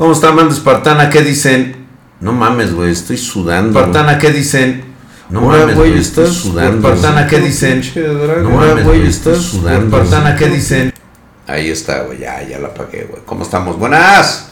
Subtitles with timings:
[0.00, 1.10] ¿Cómo está, mando Espartana?
[1.10, 1.76] ¿Qué dicen?
[2.20, 3.78] No mames, güey, estoy sudando.
[3.78, 4.82] Espartana, ¿qué dicen?
[5.28, 6.90] No mames, güey, estoy sudando.
[6.90, 7.82] Espartana, ¿qué dicen?
[8.42, 10.00] No mames, güey, estoy sudando.
[10.00, 10.94] Espartana, ¿qué dicen?
[11.46, 13.20] Ahí está, güey, ya, ya la apagué, güey.
[13.26, 13.78] ¿Cómo estamos?
[13.78, 14.48] Buenas.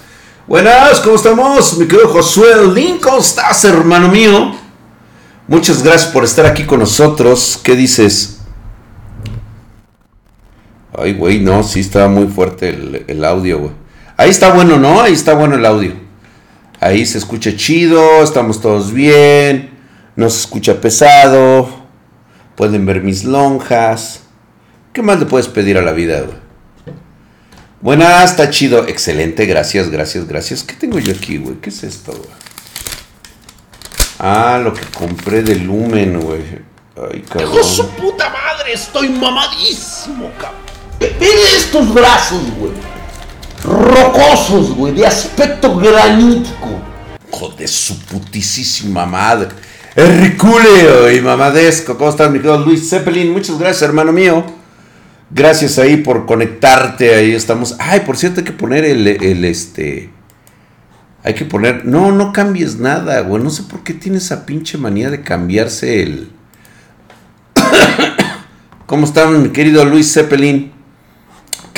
[0.47, 1.79] Buenas, ¿cómo estamos?
[1.79, 4.55] Mi querido Josué Lincoln, ¿cómo estás, hermano mío?
[5.47, 7.59] Muchas gracias por estar aquí con nosotros.
[7.63, 8.41] ¿Qué dices?
[10.95, 13.88] Ay, güey, no, sí está muy fuerte el, el audio, güey.
[14.19, 15.01] Ahí está bueno, ¿no?
[15.01, 15.93] Ahí está bueno el audio.
[16.81, 19.79] Ahí se escucha chido, estamos todos bien,
[20.17, 21.87] no se escucha pesado,
[22.57, 24.23] pueden ver mis lonjas.
[24.93, 26.37] ¿Qué más le puedes pedir a la vida, güey?
[27.81, 30.65] Buenas, está chido, excelente, gracias, gracias, gracias.
[30.65, 31.61] ¿Qué tengo yo aquí, güey?
[31.61, 32.31] ¿Qué es esto, güey?
[34.19, 36.43] Ah, lo que compré de Lumen, güey.
[36.97, 37.53] Ay, cabrón.
[37.53, 38.73] ¡Hijo su puta madre!
[38.73, 40.63] Estoy mamadísimo, cabrón.
[40.99, 42.98] Ve estos brazos, güey
[43.65, 46.69] rocosos, güey, de aspecto granítico.
[47.31, 49.49] Joder, su putísima madre.
[49.95, 51.97] Herculeo y mamadesco.
[51.99, 53.33] ¿Cómo estás, mi querido Luis Zeppelin?
[53.33, 54.45] Muchas gracias, hermano mío.
[55.31, 57.15] Gracias ahí por conectarte.
[57.15, 57.77] Ahí estamos.
[57.79, 60.11] Ay, por cierto, hay que poner el, el este.
[61.25, 61.85] Hay que poner.
[61.85, 63.43] No, no cambies nada, güey.
[63.43, 66.31] No sé por qué tiene esa pinche manía de cambiarse el.
[68.87, 70.78] ¿Cómo están, mi querido Luis Zeppelin?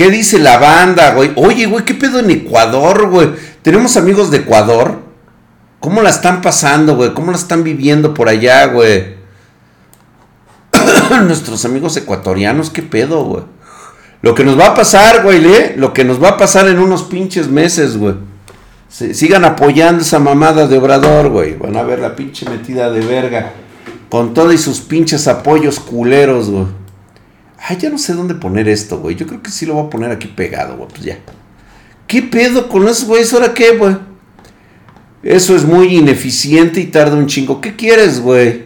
[0.01, 1.33] ¿Qué dice la banda, güey?
[1.37, 3.33] Oye, güey, ¿qué pedo en Ecuador, güey?
[3.61, 5.03] Tenemos amigos de Ecuador.
[5.79, 7.13] ¿Cómo la están pasando, güey?
[7.13, 9.17] ¿Cómo la están viviendo por allá, güey?
[11.27, 13.45] Nuestros amigos ecuatorianos, ¿qué pedo, güey?
[14.23, 15.75] Lo que nos va a pasar, güey, ¿eh?
[15.77, 18.15] Lo que nos va a pasar en unos pinches meses, güey.
[18.89, 21.57] sigan apoyando esa mamada de Obrador, güey.
[21.59, 23.53] Van a ver la pinche metida de verga.
[24.09, 26.80] Con todos y sus pinches apoyos culeros, güey.
[27.63, 29.17] Ay, ya no sé dónde poner esto, güey.
[29.17, 30.89] Yo creo que sí lo voy a poner aquí pegado, güey.
[30.89, 31.19] Pues ya.
[32.07, 33.33] ¿Qué pedo con esos güeyes?
[33.33, 33.97] ¿Ahora qué, güey?
[35.23, 37.61] Eso es muy ineficiente y tarda un chingo.
[37.61, 38.65] ¿Qué quieres, güey?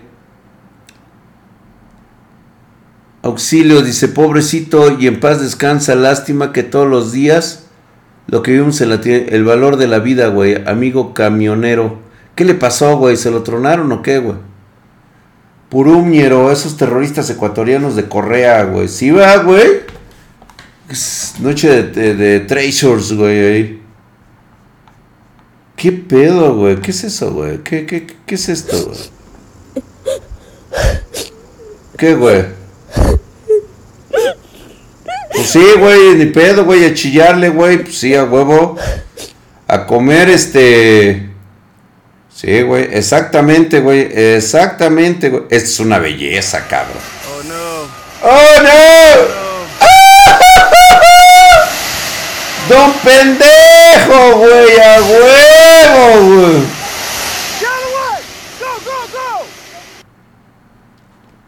[3.23, 5.95] Auxilio, dice, pobrecito y en paz descansa.
[5.95, 7.65] Lástima que todos los días
[8.27, 10.63] lo que vimos en la el valor de la vida, güey.
[10.67, 11.99] Amigo camionero.
[12.35, 13.17] ¿Qué le pasó, güey?
[13.17, 14.37] ¿Se lo tronaron o qué, güey?
[15.75, 18.87] Purumñero, esos terroristas ecuatorianos de Correa, güey.
[18.87, 19.81] Sí, va, güey.
[21.41, 23.81] noche de, de, Treasures, güey.
[25.75, 26.77] ¿Qué pedo, güey?
[26.77, 27.59] ¿Qué es eso, güey?
[27.65, 28.99] ¿Qué, qué, qué es esto, güey?
[31.99, 32.45] ¿Qué, güey?
[35.33, 37.83] Pues sí, güey, ni pedo, güey, a chillarle, güey.
[37.83, 38.77] Pues sí, a huevo.
[39.67, 41.24] A comer, este.
[42.35, 45.45] Sí, güey, exactamente, güey, exactamente, güey.
[45.51, 46.99] Es una belleza, cabrón.
[47.31, 47.85] Oh, no.
[48.29, 49.45] ¡Oh, no!
[52.69, 54.81] ¡Don pendejo, güey!
[54.81, 56.85] ¡A huevo, güey!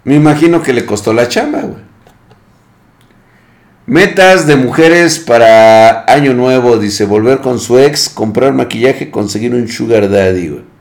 [0.04, 1.82] Me imagino que le costó la chamba, güey.
[3.86, 9.66] Metas de mujeres para año nuevo, dice, volver con su ex, comprar maquillaje, conseguir un
[9.66, 10.75] sugar daddy, güey.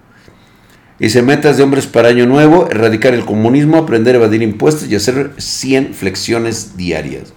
[1.05, 4.95] Dice, metas de hombres para año nuevo, erradicar el comunismo, aprender a evadir impuestos y
[4.95, 7.31] hacer 100 flexiones diarias.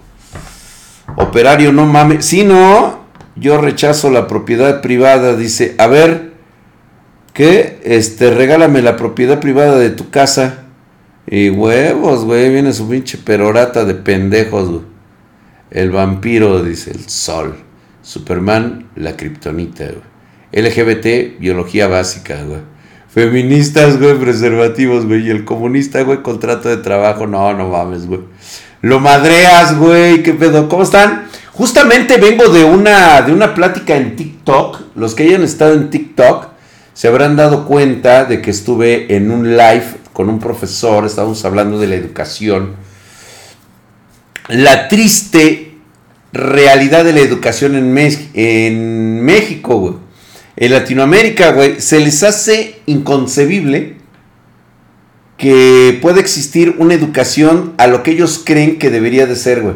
[1.15, 2.25] Operario, no mames.
[2.25, 5.35] Si no, yo rechazo la propiedad privada.
[5.35, 6.31] Dice, a ver,
[7.31, 7.79] ¿qué?
[7.83, 10.63] Este, regálame la propiedad privada de tu casa.
[11.27, 14.81] Y huevos, güey, viene su pinche perorata de pendejos, güey.
[15.69, 17.55] El vampiro, dice, el sol.
[18.01, 20.63] Superman, la kriptonita, güey.
[20.63, 22.78] LGBT, biología básica, güey.
[23.19, 25.27] Feministas, güey, preservativos, güey.
[25.27, 27.27] Y el comunista, güey, contrato de trabajo.
[27.27, 28.21] No, no mames, güey.
[28.81, 30.23] Lo madreas, güey.
[30.23, 30.69] ¿Qué pedo?
[30.69, 31.27] ¿Cómo están?
[31.51, 34.95] Justamente vengo de una, de una plática en TikTok.
[34.95, 36.47] Los que hayan estado en TikTok
[36.93, 41.05] se habrán dado cuenta de que estuve en un live con un profesor.
[41.05, 42.75] Estábamos hablando de la educación.
[44.47, 45.73] La triste
[46.31, 47.97] realidad de la educación en,
[48.33, 50.08] en México, güey
[50.61, 53.95] en Latinoamérica, güey, se les hace inconcebible
[55.37, 59.75] que pueda existir una educación a lo que ellos creen que debería de ser, güey.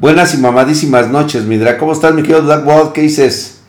[0.00, 1.78] Buenas y mamadísimas noches, Midra.
[1.78, 3.60] ¿Cómo estás, mi querido Black ¿Qué dices?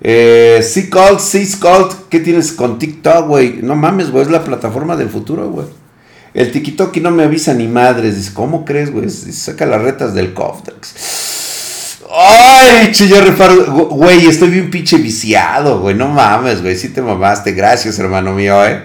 [0.00, 3.60] Eh, C-Cult, C-Cult, ¿qué tienes con TikTok, güey?
[3.62, 5.68] No mames, güey, es la plataforma del futuro, güey.
[6.34, 8.16] El TikTok no me avisa ni madres.
[8.16, 9.08] Dice, ¿cómo crees, güey?
[9.10, 11.27] Saca las retas del Coftex.
[12.10, 13.66] Ay, chillo reparo.
[13.88, 15.94] Güey, estoy bien pinche viciado, güey.
[15.94, 16.76] No mames, güey.
[16.76, 17.52] Sí te mamaste.
[17.52, 18.82] Gracias, hermano mío, eh.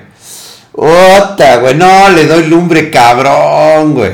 [0.73, 1.75] Ota, güey.
[1.75, 4.11] No, le doy lumbre, cabrón, güey.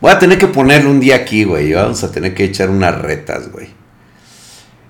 [0.00, 1.72] Voy a tener que ponerle un día aquí, güey.
[1.72, 3.68] Vamos a tener que echar unas retas, güey.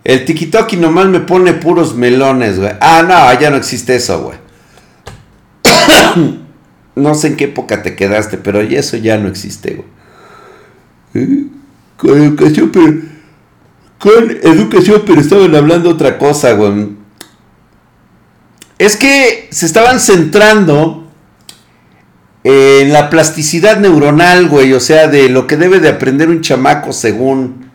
[0.05, 2.73] El tikitoki nomás me pone puros melones, güey.
[2.81, 4.39] Ah, no, ya no existe eso, güey.
[6.97, 9.89] no sé en qué época te quedaste, pero eso ya no existe, güey.
[11.15, 11.47] ¿Eh?
[12.03, 12.95] Con educación, pero.
[13.99, 16.89] Con educación, pero estaban hablando otra cosa, güey.
[18.77, 21.09] Es que se estaban centrando
[22.43, 24.73] en la plasticidad neuronal, güey.
[24.73, 27.71] O sea, de lo que debe de aprender un chamaco según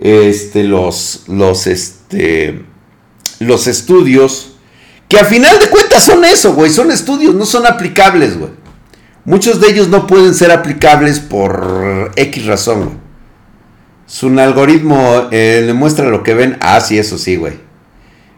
[0.00, 2.64] este, los, los, este,
[3.38, 4.54] los estudios,
[5.06, 8.50] que a final de cuentas son eso, güey, son estudios, no son aplicables, güey.
[9.24, 12.99] Muchos de ellos no pueden ser aplicables por X razón, güey.
[14.10, 16.56] Su algoritmo eh, le muestra lo que ven.
[16.60, 17.52] Ah, sí, eso sí, güey.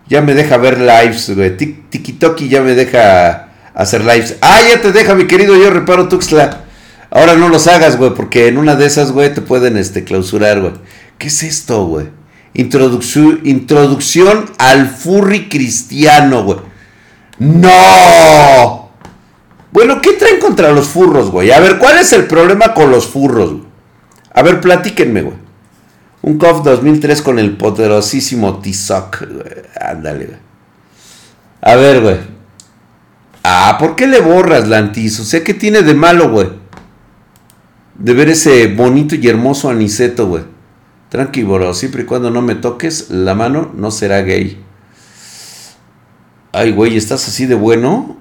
[0.06, 1.56] Ya me deja ver lives, güey.
[1.56, 4.36] Tikitoki ya me deja hacer lives.
[4.42, 6.64] Ah, ya te deja, mi querido, yo reparo Tuxtla.
[7.08, 10.60] Ahora no los hagas, güey, porque en una de esas, güey, te pueden este, clausurar,
[10.60, 10.74] güey.
[11.16, 12.08] ¿Qué es esto, güey?
[12.52, 13.40] Introducción,
[14.58, 16.58] al furry cristiano, güey.
[17.38, 18.90] ¡No!
[19.70, 21.50] Bueno, ¿qué traen contra los furros, güey?
[21.50, 23.54] A ver, ¿cuál es el problema con los furros?
[24.34, 25.41] A ver, platíquenme, güey.
[26.22, 29.62] Un COF 2003 con el poderosísimo Tizoc, güey.
[29.80, 30.38] Ándale, güey.
[31.60, 32.16] A ver, güey.
[33.42, 35.18] Ah, ¿por qué le borras, Lantis?
[35.18, 36.48] O sea, ¿qué tiene de malo, güey?
[37.98, 40.44] De ver ese bonito y hermoso aniceto, güey.
[41.08, 44.62] Tranqui, bro, siempre y cuando no me toques la mano, no será gay.
[46.52, 48.16] Ay, güey, ¿estás así de bueno?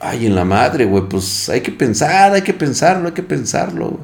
[0.00, 4.00] Ay, en la madre, güey, pues hay que pensar, hay que pensarlo, hay que pensarlo.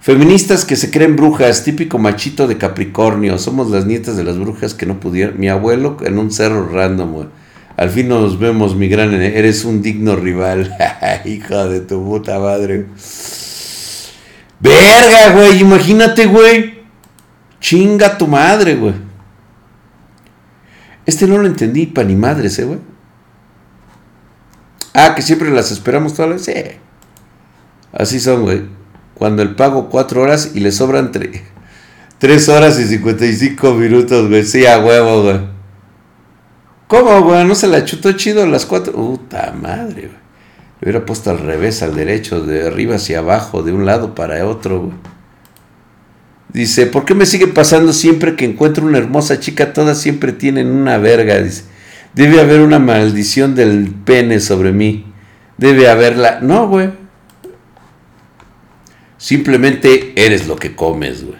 [0.00, 3.36] Feministas que se creen brujas, típico machito de Capricornio.
[3.36, 5.38] Somos las nietas de las brujas que no pudieron.
[5.38, 7.28] Mi abuelo en un cerro random, güey.
[7.76, 9.12] Al fin nos vemos, mi gran.
[9.12, 10.74] Eres un digno rival.
[11.26, 12.86] Hija de tu puta madre.
[14.58, 16.80] Verga, güey, imagínate, güey.
[17.60, 18.94] Chinga tu madre, güey.
[21.04, 22.78] Este no lo entendí pa' ni madres, ¿eh, güey?
[24.94, 26.42] Ah, que siempre las esperamos todas las...
[26.42, 26.54] Sí.
[27.92, 28.79] Así son, güey.
[29.20, 31.12] Cuando el pago cuatro horas y le sobran
[32.18, 34.46] tres horas y 55 minutos, güey.
[34.46, 35.40] Sí, a huevo, güey.
[36.86, 37.44] ¿Cómo, güey?
[37.44, 38.94] ¿No se la chutó chido las cuatro?
[38.94, 40.20] Puta madre, güey.
[40.80, 44.46] Le hubiera puesto al revés, al derecho, de arriba hacia abajo, de un lado para
[44.46, 44.90] otro.
[46.50, 49.74] Dice, ¿por qué me sigue pasando siempre que encuentro una hermosa chica?
[49.74, 51.42] Todas siempre tienen una verga.
[51.42, 51.64] Dice,
[52.14, 55.12] debe haber una maldición del pene sobre mí.
[55.58, 56.40] Debe haberla.
[56.40, 56.99] No, güey.
[59.20, 61.38] Simplemente eres lo que comes, güey.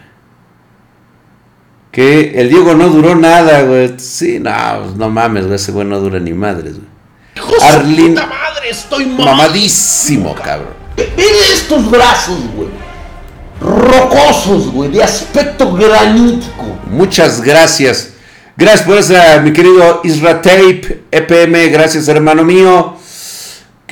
[1.91, 3.95] Que el Diego no duró nada, güey.
[3.97, 4.51] Sí, no,
[4.83, 5.55] pues, no mames, güey.
[5.55, 7.49] Ese güey no dura ni madres, güey.
[7.59, 8.13] Arlene.
[8.13, 10.75] madre, estoy mamadísimo, cabrón.
[10.95, 12.69] Ve estos brazos, güey.
[13.59, 16.79] Rocosos, güey, de aspecto granítico.
[16.87, 18.13] Muchas gracias.
[18.55, 22.95] Gracias por esa, mi querido Isra Tape, EPM, gracias hermano mío.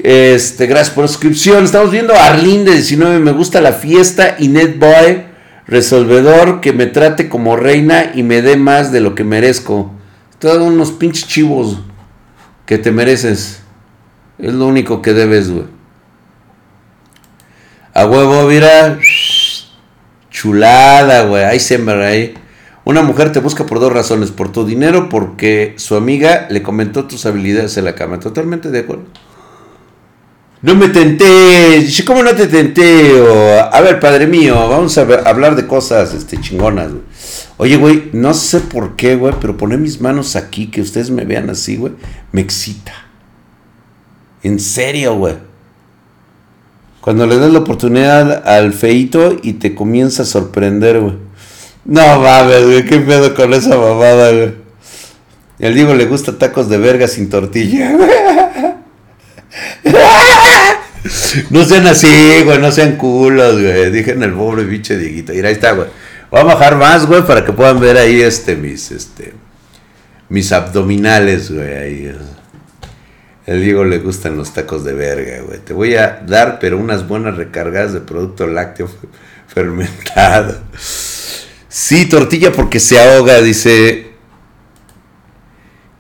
[0.03, 1.65] Este, gracias por la suscripción.
[1.65, 5.25] Estamos viendo a Arlene de 19, me gusta la fiesta y Netboy,
[5.67, 9.91] resolvedor, que me trate como reina y me dé más de lo que merezco.
[10.39, 11.81] Todos unos pinches chivos
[12.65, 13.61] que te mereces.
[14.37, 15.65] Es lo único que debes, güey.
[17.93, 18.97] A huevo, mira.
[20.29, 21.43] Chulada, güey.
[21.43, 22.35] Ahí sembra ahí.
[22.85, 24.31] Una mujer te busca por dos razones.
[24.31, 28.21] Por tu dinero, porque su amiga le comentó tus habilidades en la cama.
[28.21, 29.05] Totalmente de acuerdo.
[30.61, 31.87] No me tenté.
[32.05, 33.13] ¿Cómo no te tenté?
[33.71, 37.03] a ver, padre mío, vamos a hablar de cosas este, chingonas, güey.
[37.57, 41.25] Oye, güey, no sé por qué, güey, pero poner mis manos aquí, que ustedes me
[41.25, 41.93] vean así, güey,
[42.31, 42.93] me excita.
[44.43, 45.35] En serio, güey.
[47.01, 51.15] Cuando le das la oportunidad al feito y te comienza a sorprender, güey.
[51.85, 54.53] No mames, güey, qué pedo con esa mamada, güey.
[55.61, 57.91] Al Diego le gusta tacos de verga sin tortilla.
[61.49, 63.91] no sean así, güey, no sean culos, güey.
[63.91, 65.33] Dije en el pobre biche Dieguito.
[65.33, 65.87] Y ahí está, güey.
[66.31, 69.33] Voy a bajar más, güey, para que puedan ver ahí este, mis, este,
[70.29, 71.73] mis abdominales, güey.
[71.73, 72.15] Ahí.
[73.45, 75.59] El Diego le gustan los tacos de verga, güey.
[75.59, 78.87] Te voy a dar, pero unas buenas recargadas de producto lácteo
[79.47, 80.61] fermentado.
[81.67, 84.08] Sí, tortilla porque se ahoga, dice.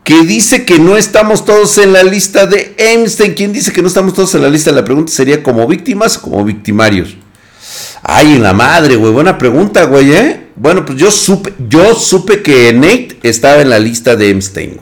[0.09, 3.35] Que dice que no estamos todos en la lista de Einstein.
[3.35, 4.71] ¿Quién dice que no estamos todos en la lista?
[4.71, 7.15] La pregunta sería como víctimas o como victimarios.
[8.01, 9.13] Ay, en la madre, güey.
[9.13, 10.47] Buena pregunta, güey, ¿eh?
[10.55, 14.79] Bueno, pues yo supe, yo supe que Nate estaba en la lista de Epstein.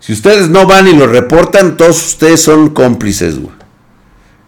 [0.00, 3.54] Si ustedes no van y lo reportan, todos ustedes son cómplices, güey.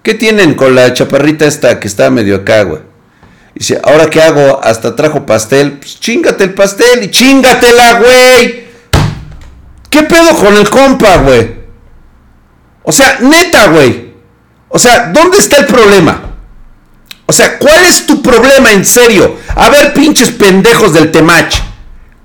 [0.02, 2.82] ¿Qué tienen con la chaparrita esta que está medio acá, güey?
[3.54, 4.58] Dice, ¿ahora qué hago?
[4.64, 5.74] Hasta trajo pastel.
[5.74, 8.71] Pues chingate el pastel y chingatela, güey.
[9.92, 11.54] ¿Qué pedo con el compa, güey?
[12.82, 14.14] O sea, neta, güey.
[14.70, 16.32] O sea, ¿dónde está el problema?
[17.26, 19.36] O sea, ¿cuál es tu problema en serio?
[19.54, 21.56] A ver, pinches pendejos del Temach.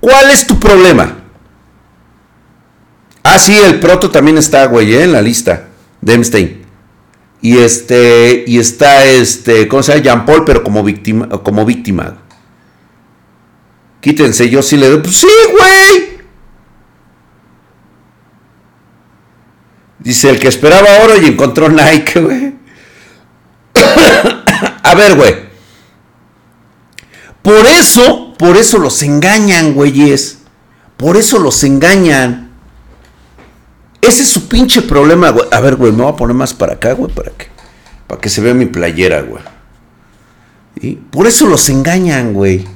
[0.00, 1.18] ¿Cuál es tu problema?
[3.22, 5.04] Ah, sí, el proto también está, güey, ¿eh?
[5.04, 5.68] en la lista.
[6.00, 6.64] Demstein.
[7.42, 10.04] Y este, y está este, ¿cómo se llama?
[10.04, 12.16] Jean Paul, pero como víctima, como víctima.
[14.00, 15.00] Quítense, yo sí le doy.
[15.00, 16.07] Pues sí, güey.
[20.08, 22.54] Dice el que esperaba oro y encontró Nike, güey.
[24.82, 25.34] A ver, güey.
[27.42, 30.38] Por eso, por eso los engañan, güeyes.
[30.96, 32.52] Por eso los engañan.
[34.00, 35.46] Ese es su pinche problema, güey.
[35.50, 37.48] A ver, güey, me voy a poner más para acá, güey, para que,
[38.06, 39.42] para que se vea mi playera, güey.
[40.80, 40.94] ¿Y?
[40.94, 42.66] Por eso los engañan, güey.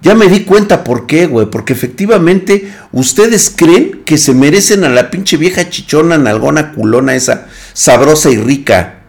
[0.00, 1.46] Ya me di cuenta por qué, güey.
[1.50, 7.48] Porque efectivamente ustedes creen que se merecen a la pinche vieja chichona, nalgona, culona esa,
[7.72, 9.00] sabrosa y rica.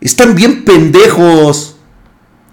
[0.00, 1.76] Están bien pendejos.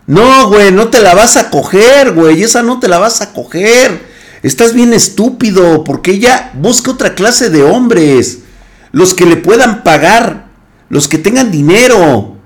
[0.07, 2.43] No, güey, no te la vas a coger, güey.
[2.43, 4.09] Esa no te la vas a coger.
[4.43, 8.39] Estás bien estúpido porque ella busca otra clase de hombres.
[8.91, 10.47] Los que le puedan pagar.
[10.89, 12.37] Los que tengan dinero.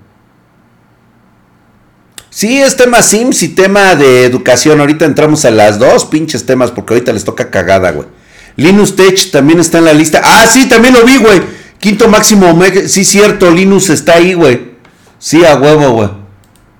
[2.35, 4.81] Sí, es tema Sims y tema de educación.
[4.81, 8.09] Ahorita entramos a las dos pinches temas porque ahorita les toca cagada, güey.
[8.57, 10.19] Linus Tech también está en la lista.
[10.21, 11.41] Ah, sí, también lo vi, güey.
[11.79, 12.61] Quinto máximo.
[12.87, 14.73] Sí, cierto, Linus está ahí, güey.
[15.17, 16.09] Sí, a huevo, güey.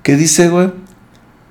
[0.04, 0.72] ¿Qué dice, güey?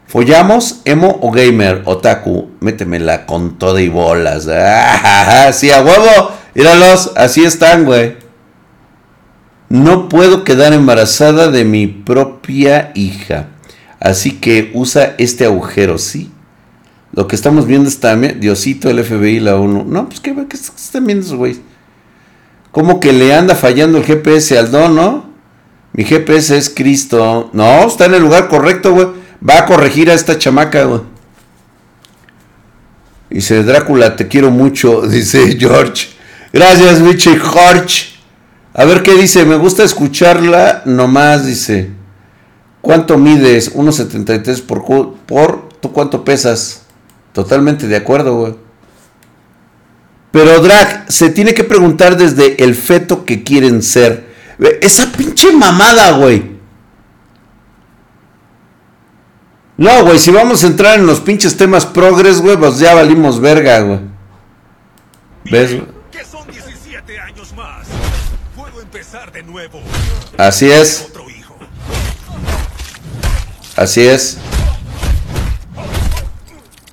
[0.06, 1.80] ¿Follamos, emo o gamer?
[1.86, 4.46] Otaku, métemela con todo y bolas.
[4.52, 6.30] Ah, sí, a huevo.
[6.54, 8.18] Míralos, así están, güey.
[9.70, 13.48] No puedo quedar embarazada de mi propia hija.
[14.04, 16.30] Así que usa este agujero, ¿sí?
[17.12, 19.84] Lo que estamos viendo está, Diosito, el FBI, la ONU.
[19.84, 21.60] No, pues, ¿qué, están viendo esos güeyes?
[22.70, 25.24] ¿Cómo que le anda fallando el GPS al don, no?
[25.92, 27.50] Mi GPS es Cristo.
[27.52, 31.02] No, está en el lugar correcto, güey va a corregir a esta chamaca, güey.
[33.30, 36.08] Dice, Drácula, te quiero mucho, dice George.
[36.52, 38.14] Gracias, biche George.
[38.72, 41.90] A ver qué dice, me gusta escucharla nomás, dice.
[42.84, 43.74] ¿Cuánto mides?
[43.74, 45.70] 1.73 por, por...
[45.80, 46.82] ¿Tú cuánto pesas?
[47.32, 48.54] Totalmente de acuerdo, güey.
[50.30, 54.34] Pero Drag, se tiene que preguntar desde el feto que quieren ser.
[54.82, 56.58] Esa pinche mamada, güey.
[59.78, 63.40] No, güey, si vamos a entrar en los pinches temas progres, güey, pues ya valimos
[63.40, 64.00] verga, güey.
[65.50, 65.76] ¿Ves?
[66.12, 67.86] Que son 17 años más.
[68.54, 69.80] Puedo empezar de nuevo.
[70.36, 71.08] Así es.
[73.76, 74.38] Así es.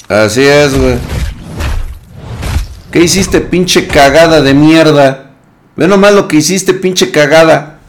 [0.07, 0.97] Así es, güey.
[2.91, 5.31] ¿Qué hiciste, pinche cagada de mierda?
[5.77, 7.79] Ve nomás lo que hiciste, pinche cagada.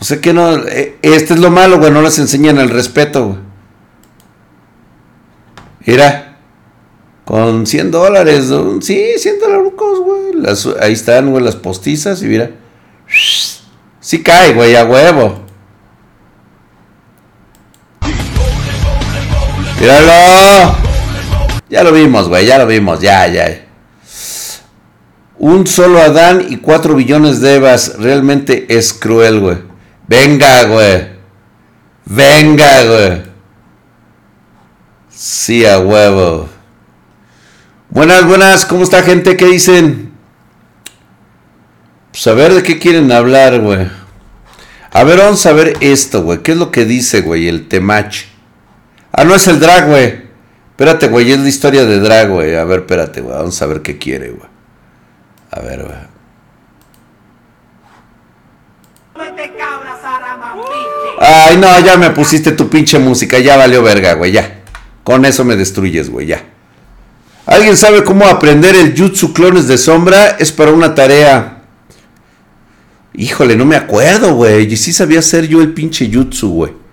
[0.00, 3.38] O sea que no, este es lo malo, güey, no les enseñan el respeto, güey.
[5.86, 6.38] Mira,
[7.24, 8.52] con 100 dólares,
[8.82, 9.72] sí, 100 dólares,
[10.04, 10.76] güey.
[10.80, 12.50] ahí están, güey, las postizas y mira.
[14.00, 15.43] Sí cae, güey, a huevo.
[19.84, 20.76] Míralo.
[21.68, 23.66] Ya lo vimos, güey, ya lo vimos, ya, ya.
[25.36, 29.58] Un solo Adán y cuatro billones de Evas realmente es cruel, güey.
[30.08, 31.08] Venga, güey.
[32.06, 33.22] Venga, güey.
[35.10, 36.48] Sí, a huevo.
[37.90, 38.64] Buenas, buenas.
[38.64, 39.36] ¿Cómo está, gente?
[39.36, 40.14] ¿Qué dicen?
[42.10, 43.86] Pues a ver de qué quieren hablar, güey.
[44.92, 46.38] A ver, vamos a ver esto, güey.
[46.38, 47.48] ¿Qué es lo que dice, güey?
[47.48, 48.33] El temach.
[49.16, 50.24] Ah, no es el drag, güey.
[50.70, 51.30] Espérate, güey.
[51.30, 52.56] Es la historia de drag, güey.
[52.56, 53.36] A ver, espérate, güey.
[53.36, 54.48] Vamos a ver qué quiere, güey.
[55.52, 56.14] A ver, güey.
[61.20, 64.62] Ay, no, ya me pusiste tu pinche música, ya valió verga, güey, ya.
[65.04, 66.42] Con eso me destruyes, güey, ya.
[67.46, 70.30] ¿Alguien sabe cómo aprender el Jutsu Clones de Sombra?
[70.40, 71.62] Es para una tarea.
[73.12, 74.72] Híjole, no me acuerdo, güey.
[74.72, 76.83] Y sí sabía hacer yo el pinche Jutsu, güey.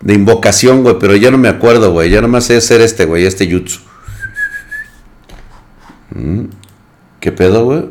[0.00, 2.10] De invocación, güey, pero ya no me acuerdo, güey.
[2.10, 3.80] Ya nomás sé hacer este, güey, este Jutsu.
[6.10, 6.44] Mm,
[7.20, 7.86] ¿Qué pedo, güey?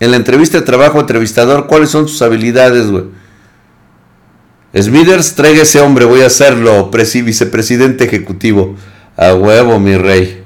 [0.00, 3.04] En la entrevista de trabajo, entrevistador, ¿cuáles son sus habilidades, güey?
[4.76, 8.74] Smithers, traiga ese hombre, voy a hacerlo, vicepresidente ejecutivo.
[9.16, 10.44] A huevo, mi rey.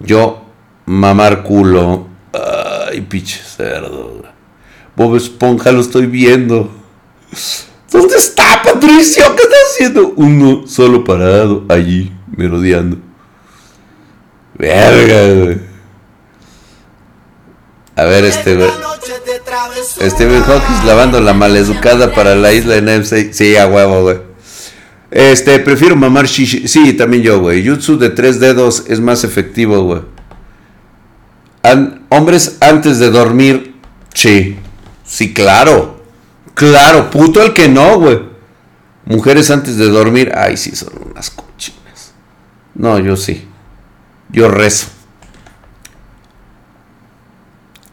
[0.00, 0.46] Yo,
[0.86, 2.08] mamar culo.
[2.32, 4.22] Ay, pinche cerdo.
[4.96, 6.70] Bob Esponja, lo estoy viendo.
[7.94, 9.24] ¿Dónde está Patricio?
[9.36, 10.12] ¿Qué está haciendo?
[10.16, 12.96] Uno solo parado allí, merodeando.
[14.58, 15.58] Verga, güey.
[17.94, 18.68] A ver, este güey.
[20.10, 23.32] Steven Hawkins lavando la maleducada para la isla de NFC.
[23.32, 24.18] Sí, a huevo, güey.
[25.12, 26.66] Este, prefiero mamar shishi.
[26.66, 27.64] Sí, también yo, güey.
[27.64, 30.00] Jutsu de tres dedos es más efectivo, güey.
[32.08, 33.76] hombres antes de dormir.
[34.14, 34.56] Sí.
[35.04, 36.03] Sí, claro.
[36.54, 38.20] Claro, puto el que no, güey.
[39.04, 40.32] Mujeres antes de dormir.
[40.34, 42.12] Ay, sí, son unas cochinas.
[42.74, 43.46] No, yo sí.
[44.30, 44.86] Yo rezo.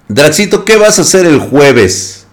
[0.08, 2.26] Draxito, ¿qué vas a hacer el jueves?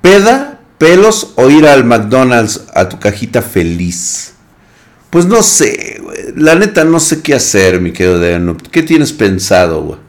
[0.00, 4.34] ¿Peda, pelos o ir al McDonald's a tu cajita feliz?
[5.10, 6.32] Pues no sé, güey.
[6.36, 8.56] La neta no sé qué hacer, mi querido Dano.
[8.70, 10.05] ¿Qué tienes pensado, güey?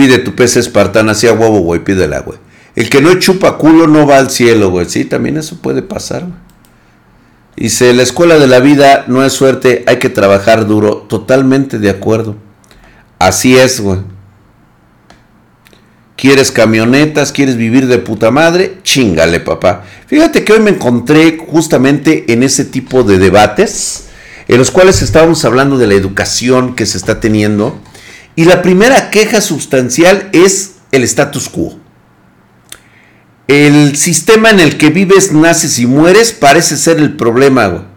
[0.00, 2.38] Pide tu pez espartana, así a huevo, güey, pídela, güey.
[2.74, 4.88] El que no chupa culo no va al cielo, güey.
[4.88, 6.38] Sí, también eso puede pasar, güey.
[7.54, 11.04] Dice, la escuela de la vida no es suerte, hay que trabajar duro.
[11.06, 12.36] Totalmente de acuerdo.
[13.18, 13.98] Así es, güey.
[16.16, 17.30] ¿Quieres camionetas?
[17.30, 18.78] ¿Quieres vivir de puta madre?
[18.82, 19.84] Chingale, papá.
[20.06, 24.08] Fíjate que hoy me encontré justamente en ese tipo de debates,
[24.48, 27.78] en los cuales estábamos hablando de la educación que se está teniendo.
[28.40, 31.78] Y la primera queja sustancial es el status quo.
[33.46, 37.88] El sistema en el que vives, naces y mueres parece ser el problema.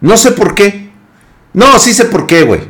[0.00, 0.90] No sé por qué.
[1.52, 2.62] No, sí sé por qué, güey.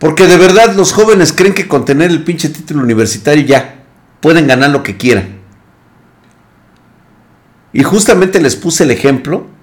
[0.00, 3.84] Porque de verdad los jóvenes creen que con tener el pinche título universitario ya
[4.18, 5.38] pueden ganar lo que quieran.
[7.72, 9.59] Y justamente les puse el ejemplo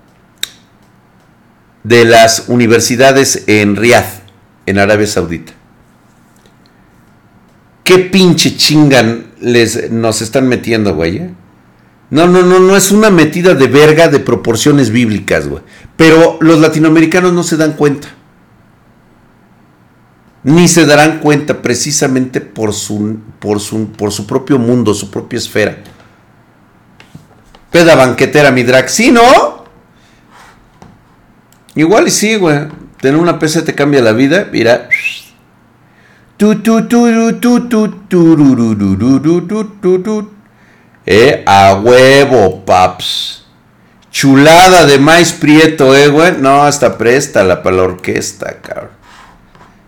[1.88, 4.22] de las universidades en Riyadh,
[4.66, 5.58] en Arabia Saudita
[7.88, 11.18] qué pinche chingan les, nos están metiendo, güey.
[11.20, 11.30] Eh?
[12.10, 15.64] No, no, no, no es una metida de verga de proporciones bíblicas, güey.
[15.96, 18.10] Pero los latinoamericanos no se dan cuenta.
[20.44, 25.38] Ni se darán cuenta precisamente por su, por su, por su propio mundo, su propia
[25.38, 25.78] esfera.
[27.72, 28.66] Peda banquetera, mi.
[28.88, 29.57] ¿Sí, no?
[31.78, 32.68] Igual y sí, güey.
[33.00, 34.50] Tener una PC te cambia la vida.
[34.52, 34.90] Mira.
[41.06, 43.46] Eh, a huevo, paps.
[44.10, 46.38] Chulada de maíz prieto, eh, güey.
[46.40, 48.90] No, hasta préstala para la orquesta, cabrón.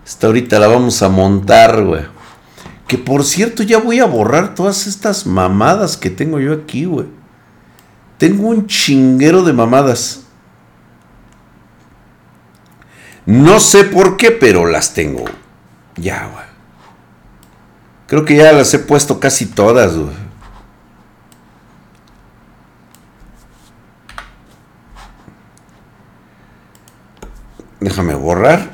[0.06, 2.02] Esta ahorita la vamos a montar, güey.
[2.86, 7.06] Que por cierto, ya voy a borrar todas estas mamadas que tengo yo aquí, güey.
[8.16, 10.29] Tengo un chinguero de mamadas.
[13.26, 15.24] No sé por qué, pero las tengo.
[15.96, 16.44] Ya, güey.
[18.06, 20.30] Creo que ya las he puesto casi todas, güey.
[27.80, 28.70] Déjame borrar.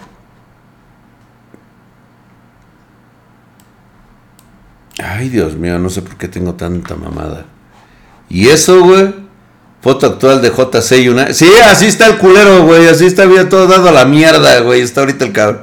[5.02, 7.44] Ay, Dios mío, no sé por qué tengo tanta mamada.
[8.28, 9.25] Y eso, güey.
[9.86, 11.32] Foto actual de JC y una.
[11.32, 12.88] Sí, así está el culero, güey.
[12.88, 14.80] Así está bien todo dado a la mierda, güey.
[14.80, 15.62] Está ahorita el cabrón.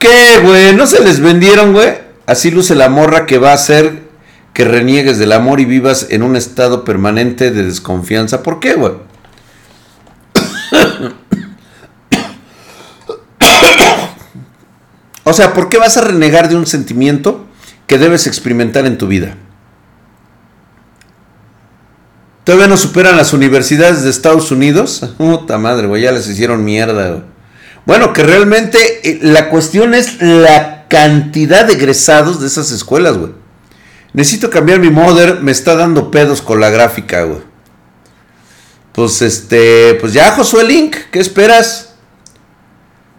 [0.00, 0.74] ¿Qué, güey?
[0.74, 1.94] ¿No se les vendieron, güey?
[2.26, 4.02] Así luce la morra que va a hacer
[4.52, 8.42] que reniegues del amor y vivas en un estado permanente de desconfianza.
[8.42, 8.94] ¿Por qué, güey?
[15.22, 17.46] o sea, ¿por qué vas a renegar de un sentimiento
[17.86, 19.36] que debes experimentar en tu vida?
[22.44, 25.06] Todavía no superan las universidades de Estados Unidos.
[25.16, 27.22] Puta madre, güey, ya les hicieron mierda, güey.
[27.84, 28.78] Bueno, que realmente
[29.08, 33.32] eh, la cuestión es la cantidad de egresados de esas escuelas, güey.
[34.12, 37.40] Necesito cambiar mi modder, me está dando pedos con la gráfica, güey.
[38.92, 41.94] Pues este, pues ya Josué Link, ¿qué esperas?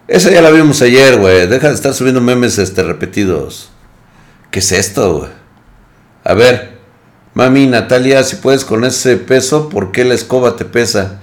[0.06, 1.46] Esa ya la vimos ayer, güey.
[1.48, 3.70] Deja de estar subiendo memes este repetidos.
[4.50, 5.30] ¿Qué es esto, güey?
[6.22, 6.73] A ver,
[7.34, 11.18] mami Natalia, si puedes con ese peso, ¿por qué la escoba te pesa?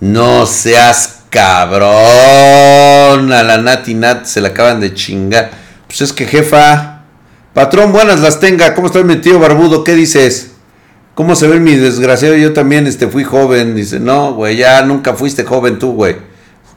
[0.00, 3.32] No seas cabrón.
[3.32, 5.50] A la Nati Nat se la acaban de chingar.
[5.86, 7.02] Pues es que jefa.
[7.52, 8.74] Patrón, buenas las tenga.
[8.74, 9.82] ¿Cómo estás mi tío barbudo?
[9.82, 10.52] ¿Qué dices?
[11.14, 12.36] ¿Cómo se ve mi desgraciado?
[12.36, 13.74] Yo también este, fui joven.
[13.74, 16.16] Dice, no, güey, ya nunca fuiste joven tú, güey.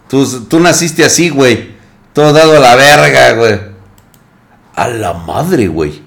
[0.07, 1.75] Tú, tú naciste así, güey.
[2.13, 3.59] Todo dado a la verga, güey.
[4.75, 6.06] A la madre, güey.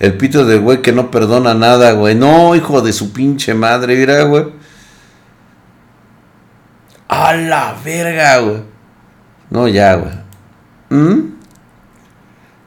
[0.00, 2.14] El pito de güey que no perdona nada, güey.
[2.14, 4.46] No, hijo de su pinche madre, mira, güey.
[7.06, 8.62] A la verga, güey.
[9.50, 10.12] No, ya, güey.
[10.88, 11.34] ¿Mm?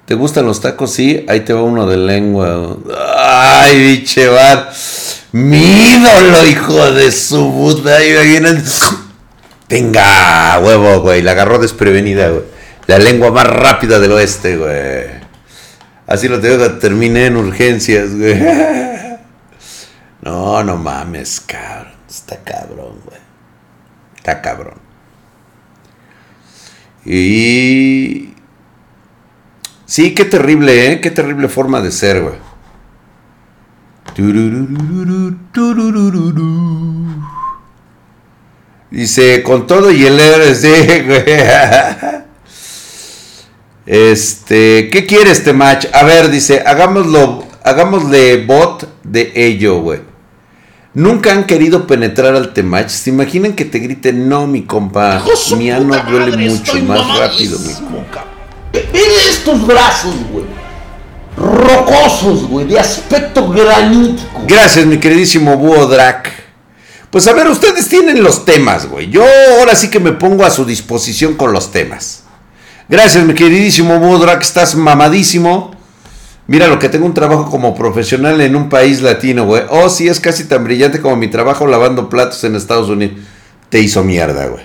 [0.06, 0.92] ¿Te gustan los tacos?
[0.92, 2.78] Sí, ahí te va uno de lengua.
[3.18, 4.30] Ay, biche,
[5.32, 7.98] Mi ídolo, hijo de su puta.
[9.68, 11.24] Tenga, huevo, güey.
[11.24, 12.44] La agarró desprevenida, güey.
[12.86, 15.13] La lengua más rápida del oeste, güey.
[16.08, 18.40] Así lo tengo que terminé en urgencias, güey.
[20.22, 21.92] No, no mames, cabrón.
[22.10, 23.20] Está cabrón, güey.
[24.16, 24.76] Está cabrón.
[27.04, 28.34] Y
[29.94, 31.02] Sí, qué terrible, ¿eh?
[31.02, 32.34] Qué terrible forma de ser, güey.
[38.90, 42.23] Dice, con todo y el RC, güey.
[43.86, 45.88] Este, ¿qué quiere este match?
[45.94, 50.00] A ver, dice, hagámoslo, hagámosle bot de ello, güey.
[50.94, 52.90] Nunca han querido penetrar al T-Match.
[52.90, 55.24] ¿Se imaginan que te griten, no, mi compa?
[55.58, 58.26] Mi ano duele mucho, más rápido, mi compa.
[58.72, 60.46] Ve estos brazos, güey.
[61.36, 64.44] Rocosos, güey, de aspecto granítico.
[64.48, 66.32] Gracias, mi queridísimo Búho Drac.
[67.10, 69.10] Pues a ver, ustedes tienen los temas, güey.
[69.10, 69.26] Yo
[69.58, 72.23] ahora sí que me pongo a su disposición con los temas.
[72.90, 75.72] Gracias, mi queridísimo Búho Drac, estás mamadísimo.
[76.48, 79.64] Mira lo que tengo un trabajo como profesional en un país latino, güey.
[79.70, 83.18] Oh, sí, es casi tan brillante como mi trabajo lavando platos en Estados Unidos.
[83.70, 84.64] Te hizo mierda, güey.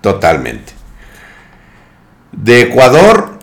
[0.00, 0.78] Totalmente
[2.32, 3.38] de Ecuador.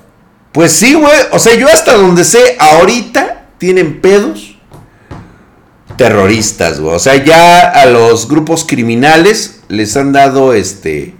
[0.51, 1.17] Pues sí, güey.
[1.31, 4.57] O sea, yo hasta donde sé, ahorita tienen pedos
[5.97, 6.95] terroristas, güey.
[6.95, 11.15] O sea, ya a los grupos criminales les han dado este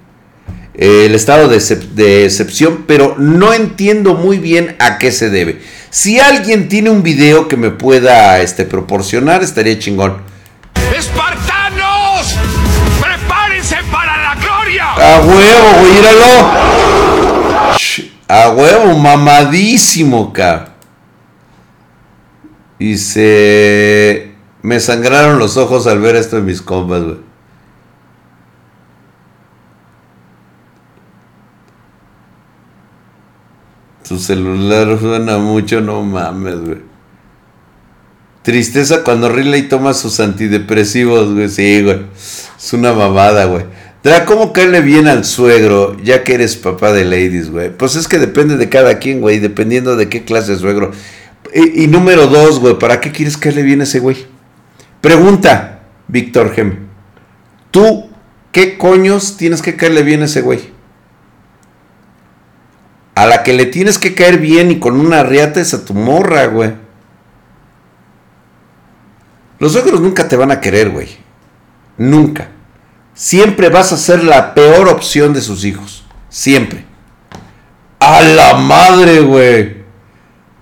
[0.78, 1.60] el estado de,
[1.94, 5.62] de, excepción, pero no entiendo muy bien a qué se debe.
[5.90, 10.18] Si alguien tiene un video que me pueda este, proporcionar, estaría chingón.
[10.98, 12.36] ¡Espartanos!
[13.02, 14.92] ¡Prepárense para la gloria!
[14.92, 15.94] ¡A huevo, güey!
[15.94, 16.96] ¡Míralo!
[18.28, 20.74] A huevo, mamadísimo, ca.
[22.80, 24.32] Y se.
[24.62, 27.35] Me sangraron los ojos al ver esto en mis compas, güey.
[34.08, 36.78] Tu celular suena mucho, no mames, güey.
[38.44, 41.50] Tristeza cuando Riley toma sus antidepresivos, güey.
[41.50, 42.02] Sí, güey.
[42.16, 43.66] Es una mamada, güey.
[44.26, 47.76] ¿cómo caerle bien al suegro ya que eres papá de ladies, güey?
[47.76, 50.92] Pues es que depende de cada quien, güey, dependiendo de qué clase de suegro.
[51.54, 54.28] Y, número dos, güey, ¿para qué quieres caerle bien a ese güey?
[55.02, 56.88] Pregunta, Víctor Gem.
[57.72, 58.10] ¿Tú
[58.52, 60.75] qué coños tienes que caerle bien a ese güey?
[63.16, 65.94] A la que le tienes que caer bien y con una riata es a tu
[65.94, 66.74] morra, güey.
[69.60, 71.08] Los suegros nunca te van a querer, güey.
[71.98, 72.50] Nunca
[73.16, 76.06] siempre vas a ser la peor opción de sus hijos.
[76.30, 76.86] Siempre.
[78.00, 79.86] A la madre, güey.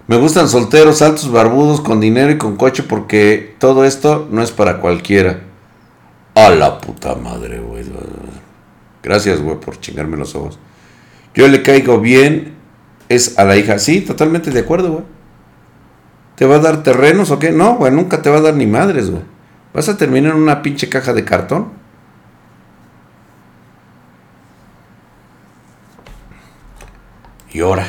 [0.07, 4.51] Me gustan solteros, altos, barbudos, con dinero y con coche porque todo esto no es
[4.51, 5.41] para cualquiera.
[6.35, 7.83] A la puta madre, güey.
[9.01, 10.59] Gracias, güey, por chingarme los ojos.
[11.33, 12.53] Yo le caigo bien,
[13.09, 13.79] es a la hija.
[13.79, 15.03] Sí, totalmente de acuerdo, güey.
[16.35, 17.51] ¿Te va a dar terrenos o qué?
[17.51, 19.23] No, güey, nunca te va a dar ni madres, güey.
[19.73, 21.83] Vas a terminar en una pinche caja de cartón.
[27.53, 27.85] y ahora.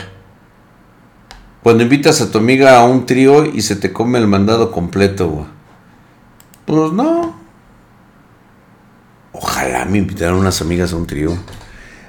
[1.63, 5.29] Cuando invitas a tu amiga a un trío y se te come el mandado completo,
[5.29, 5.47] güey.
[6.67, 7.35] Pues no.
[9.33, 11.35] Ojalá me invitaran unas amigas a un trío.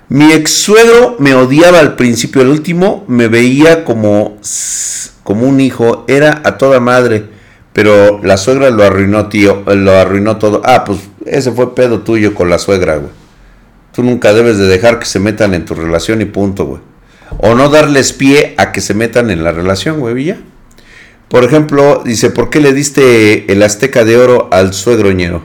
[0.09, 4.37] Mi ex suegro me odiaba al principio, el último me veía como,
[5.23, 7.25] como un hijo, era a toda madre,
[7.73, 10.61] pero la suegra lo arruinó, tío, lo arruinó todo.
[10.63, 13.11] Ah, pues ese fue pedo tuyo con la suegra, güey.
[13.93, 16.81] Tú nunca debes de dejar que se metan en tu relación y punto, güey
[17.37, 20.37] o no darles pie a que se metan en la relación, güey, Villa.
[21.29, 25.43] Por ejemplo, dice, ¿por qué le diste el azteca de oro al suegroñero?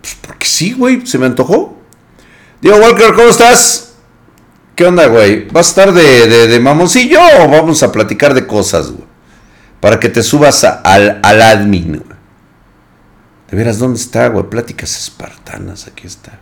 [0.00, 1.76] Pues porque sí, güey, se me antojó.
[2.60, 3.94] Diego Walker, ¿cómo estás?
[4.76, 5.48] ¿Qué onda, güey?
[5.48, 9.04] ¿Vas a estar de, mamoncillo o vamos a platicar de cosas, güey?
[9.80, 12.18] Para que te subas al, admin, güey.
[13.50, 14.48] De veras, ¿dónde está, güey?
[14.48, 16.38] Pláticas espartanas, aquí está.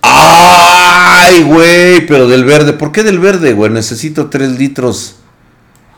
[0.00, 2.72] Ay, güey, pero del verde.
[2.72, 3.70] ¿Por qué del verde, güey?
[3.70, 5.16] Necesito tres litros.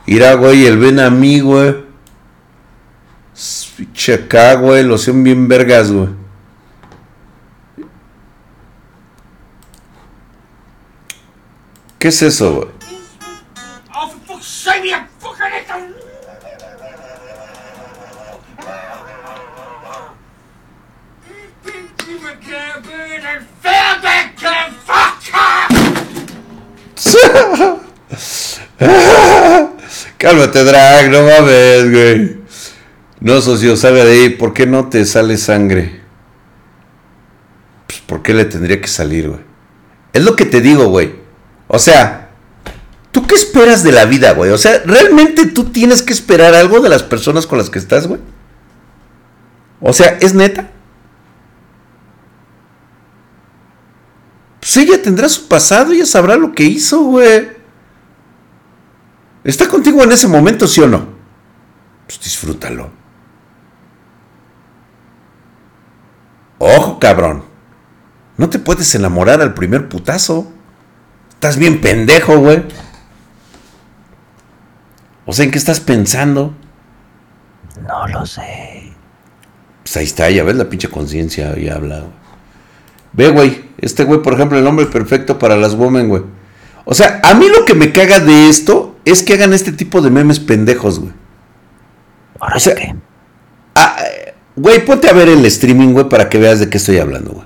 [0.05, 1.73] Irá, güey, el ven a mí, güey.
[3.93, 6.26] Checa, güey, lo son bien vergas, güey.
[11.99, 12.67] ¿Qué es eso, güey?
[30.17, 32.37] Cálmate, Drag, no mames, güey.
[33.19, 34.29] No, socio, salga de ahí.
[34.29, 36.01] ¿Por qué no te sale sangre?
[37.87, 39.41] Pues, ¿por qué le tendría que salir, güey?
[40.13, 41.26] Es lo que te digo, güey.
[41.67, 42.29] O sea,
[43.11, 44.51] ¿tú qué esperas de la vida, güey?
[44.51, 48.07] O sea, ¿realmente tú tienes que esperar algo de las personas con las que estás,
[48.07, 48.21] güey?
[49.81, 50.71] O sea, ¿es neta?
[54.59, 57.49] Pues ella tendrá su pasado, ella sabrá lo que hizo, güey.
[59.43, 61.07] ¿Está contigo en ese momento, sí o no?
[62.05, 62.89] Pues disfrútalo.
[66.57, 67.43] Ojo, cabrón.
[68.35, 70.51] No te puedes enamorar al primer putazo.
[71.37, 72.63] Estás bien pendejo, güey.
[75.27, 76.55] O sea, ¿en qué estás pensando?
[77.87, 78.91] No lo sé.
[79.83, 81.99] Pues ahí está, ya ves la pinche conciencia, ya habla.
[81.99, 82.11] güey.
[83.13, 86.23] Ve, güey, este güey, por ejemplo, el hombre perfecto para las women, güey.
[86.85, 90.01] O sea, a mí lo que me caga de esto es que hagan este tipo
[90.01, 91.13] de memes pendejos, güey.
[92.39, 92.95] Ahora O sea, qué.
[93.75, 93.95] Ah,
[94.55, 97.45] güey, ponte a ver el streaming, güey, para que veas de qué estoy hablando, güey.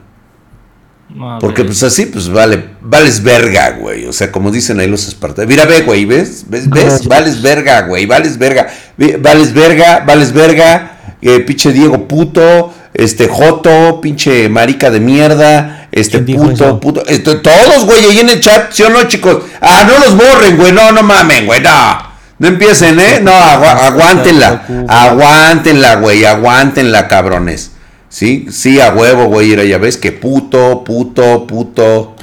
[1.39, 4.05] Porque pues así, pues vale, vales verga, güey.
[4.05, 5.49] O sea, como dicen ahí los espartanos.
[5.49, 6.45] Mira, ve, güey, ¿ves?
[6.47, 6.69] ¿Ves?
[6.69, 7.05] ¿Ves?
[7.07, 8.67] Vales verga, güey, vales verga.
[8.97, 10.97] Ve- Vales verga, vales verga.
[11.21, 16.79] Eh, pinche Diego puto, este Joto, pinche marica de mierda, este ¿Quién dijo puto, eso?
[16.79, 17.03] puto.
[17.05, 19.43] este, todos, güey, ahí en el chat, ¿sí o no, chicos?
[19.61, 22.09] Ah, no los borren, güey, no, no mamen, güey, no.
[22.39, 23.19] No empiecen, ¿eh?
[23.21, 24.63] No, agua- aguántenla.
[24.87, 27.71] Aguántenla, güey, aguántenla, cabrones.
[28.11, 28.47] ¿Sí?
[28.51, 29.47] Sí, a huevo, güey.
[29.47, 32.15] Mira, ya ves que puto, puto, puto.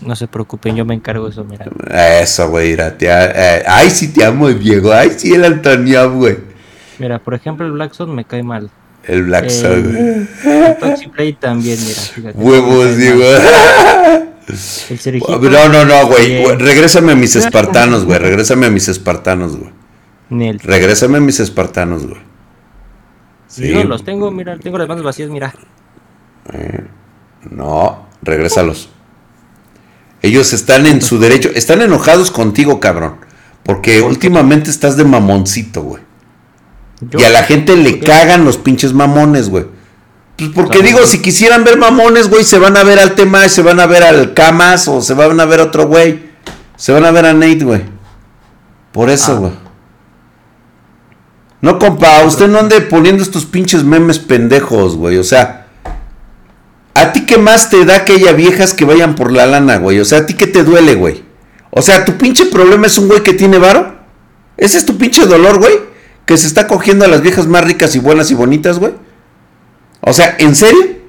[0.00, 1.66] No se preocupen, yo me encargo de eso, mira.
[2.20, 2.70] Eso, güey.
[2.70, 4.92] mira, te a- eh, ay, sí te amo, Diego.
[4.92, 6.38] Ay, sí, el Antonio, güey.
[6.98, 8.70] Mira, por ejemplo, el Black Sun me cae mal.
[9.04, 10.26] El Black Eh, Sun, güey.
[11.02, 12.32] El Play también, mira.
[12.34, 12.96] Huevos.
[14.90, 16.44] El Cerijito, No, no, no, güey.
[16.56, 18.18] Regrésame a mis espartanos, güey.
[18.18, 19.70] Regrésame a mis espartanos, güey.
[20.58, 22.20] Regrésame a mis espartanos, güey.
[23.52, 23.68] Sí.
[23.68, 25.52] Yo los tengo, mira, tengo las manos vacías, mira.
[27.50, 28.88] No, regrésalos.
[30.22, 31.50] Ellos están en su derecho.
[31.54, 33.16] Están enojados contigo, cabrón.
[33.64, 36.02] Porque últimamente estás de mamoncito, güey.
[37.00, 39.66] Yo- Y a la gente le cagan los pinches mamones, güey.
[40.36, 41.10] Pues porque Claro, digo, güey.
[41.10, 44.02] si quisieran ver mamones, güey, se van a ver al tema, se van a ver
[44.02, 46.30] al Camas o se van a ver a otro güey.
[46.76, 47.82] Se van a ver a Nate, güey.
[48.92, 49.38] Por eso, Ah.
[49.38, 49.52] güey.
[51.62, 55.16] No, compa, usted no ande poniendo estos pinches memes pendejos, güey.
[55.18, 55.68] O sea,
[56.92, 60.00] ¿a ti qué más te da que haya viejas que vayan por la lana, güey?
[60.00, 61.22] O sea, ¿a ti qué te duele, güey?
[61.70, 63.94] O sea, ¿tu pinche problema es un güey que tiene varo?
[64.56, 65.74] ¿Ese es tu pinche dolor, güey?
[66.26, 68.94] Que se está cogiendo a las viejas más ricas y buenas y bonitas, güey.
[70.00, 71.01] O sea, ¿en serio?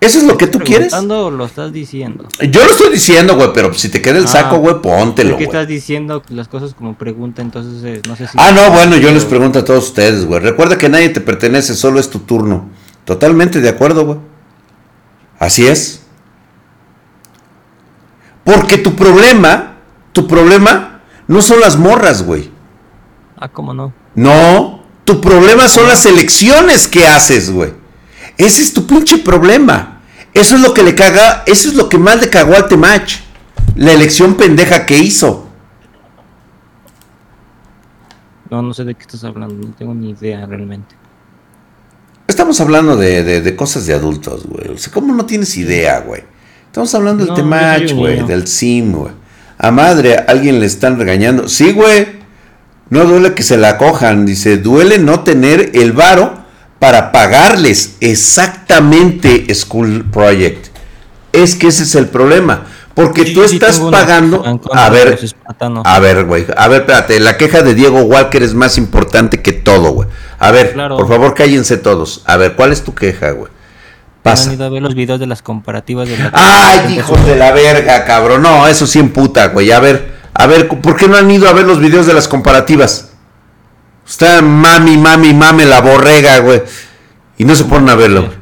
[0.00, 0.88] ¿Eso es lo que tú quieres?
[0.88, 2.26] ¿Preguntando o lo estás diciendo?
[2.50, 5.38] Yo lo estoy diciendo, güey, pero si te queda el Ah, saco, güey, póntelo, ¿Por
[5.38, 7.42] qué estás diciendo las cosas como pregunta?
[7.42, 8.32] Entonces, eh, no sé si...
[8.40, 10.40] Ah, no, bueno, yo les pregunto a todos ustedes, güey.
[10.40, 12.70] Recuerda que nadie te pertenece, solo es tu turno.
[13.04, 14.18] Totalmente de acuerdo, güey.
[15.38, 16.00] Así es.
[18.44, 19.76] Porque tu problema,
[20.12, 22.50] tu problema no son las morras, güey.
[23.36, 23.92] Ah, ¿cómo no?
[24.14, 27.72] No, tu problema son las elecciones que haces, güey.
[28.40, 30.00] Ese es tu pinche problema.
[30.34, 33.20] Eso es lo que le caga, eso es lo que más le cagó al Temach.
[33.76, 35.48] La elección pendeja que hizo.
[38.50, 40.96] No, no sé de qué estás hablando, no tengo ni idea realmente.
[42.26, 44.68] Estamos hablando de, de- de cosas de adultos, güey.
[44.68, 46.22] O sea, ¿cómo no tienes idea, güey?
[46.66, 49.12] Estamos hablando del No, Temach, güey, del Sim, güey.
[49.58, 51.48] A madre, a alguien le están regañando.
[51.48, 52.20] Sí, güey.
[52.88, 54.26] No duele que se la cojan.
[54.26, 56.39] Dice, duele no tener el varo
[56.80, 60.66] para pagarles exactamente School Project.
[61.32, 62.66] Es que ese es el problema.
[62.94, 64.44] Porque Sí, tú sí estás pagando.
[64.44, 65.84] en A ver, espartanos.
[65.86, 66.44] a ver, güey.
[66.56, 67.20] A ver, espérate.
[67.20, 70.08] La queja de Diego Walker es más importante que todo, güey.
[70.40, 70.96] A ver, Claro.
[70.96, 72.22] por favor, cállense todos.
[72.26, 73.46] A ver, ¿cuál es tu queja, güey?
[73.50, 74.52] ¿Han Pasa.
[74.52, 78.04] ido a ver los videos de las comparativas de la Ay, hijos de la verga,
[78.04, 78.42] cabrón.
[78.42, 79.70] No, eso sí emputa, güey.
[79.70, 82.26] A ver, a ver, ¿por qué no han ido a ver los videos de las
[82.28, 83.09] comparativas?
[84.10, 86.62] Está mami, mami, mame la borrega, güey.
[87.38, 88.22] Y no se ponen a verlo.
[88.26, 88.38] güey.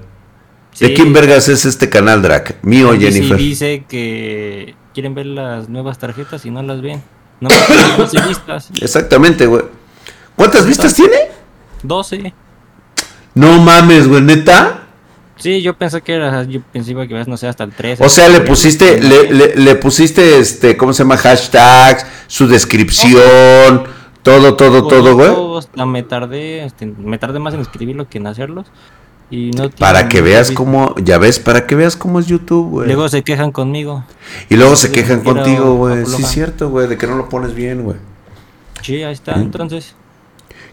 [0.81, 0.95] ¿De Sí.
[0.95, 2.57] quién vergas es este canal, Drac?
[2.63, 3.37] Mío, Dice- Jennifer.
[3.37, 7.03] dice que quieren ver las nuevas tarjetas y no las ven.
[7.41, 8.71] No, no vistas.
[8.81, 9.63] Exactamente, güey.
[10.35, 11.17] ¿Cuántas vistas tiene?
[11.83, 12.33] 12.
[13.35, 14.85] No mames, güey, neta.
[15.37, 18.05] Sí, yo pensé que era, yo pensé que ibas, no sé, hasta el 13.
[18.05, 21.17] O sea, le pusiste, le, le- le pusiste, este, ¿cómo se llama?
[21.17, 23.85] Hashtags, su descripción,
[24.29, 25.87] todo, todo, todo, güey.
[25.87, 28.67] Me tardé, me tardé más en escribirlo que en hacerlos.
[29.31, 32.87] Y no Para que veas cómo, ya ves, para que veas cómo es YouTube, güey.
[32.87, 34.05] Luego se quejan conmigo.
[34.49, 36.05] Y luego se quejan contigo, güey.
[36.07, 37.97] Sí, es cierto, güey, de que no lo pones bien, güey.
[38.83, 39.35] Sí, ahí está.
[39.35, 39.95] Entonces,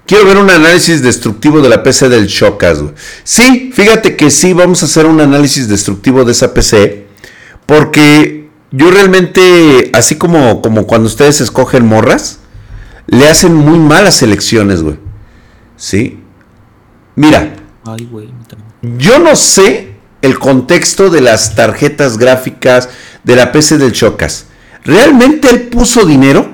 [0.05, 2.93] Quiero ver un análisis destructivo de la PC del Shockas, güey.
[3.23, 7.07] Sí, fíjate que sí, vamos a hacer un análisis destructivo de esa PC.
[7.65, 12.39] Porque yo realmente, así como, como cuando ustedes escogen morras,
[13.07, 14.97] le hacen muy malas elecciones, güey.
[15.77, 16.19] Sí.
[17.15, 18.29] Mira, ay, güey.
[18.81, 22.89] yo no sé el contexto de las tarjetas gráficas
[23.23, 24.47] de la PC del Chocas.
[24.83, 26.47] ¿Realmente él puso dinero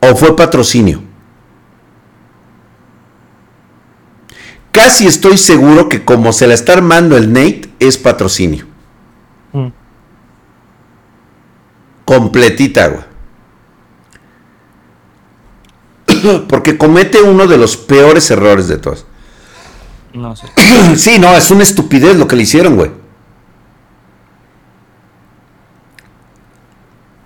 [0.00, 1.02] o fue patrocinio?
[4.70, 8.66] Casi estoy seguro que como se la está armando el Nate es patrocinio.
[9.52, 9.68] Mm.
[12.04, 13.13] Completita, güey.
[16.48, 19.06] Porque comete uno de los peores errores de todos.
[20.12, 20.46] No sé.
[20.96, 22.90] Sí, no, es una estupidez lo que le hicieron, güey.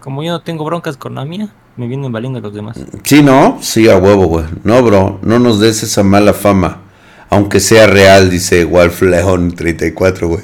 [0.00, 2.78] Como yo no tengo broncas con la mía, me vienen valiendo los demás.
[3.04, 3.58] Sí, ¿no?
[3.60, 4.46] Sí, a huevo, güey.
[4.64, 6.82] No, bro, no nos des esa mala fama.
[7.30, 10.42] Aunque sea real, dice Wolf León 34, güey.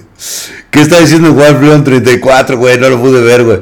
[0.71, 2.79] ¿Qué está diciendo Wolf León 34, güey?
[2.79, 3.61] No lo pude ver, güey.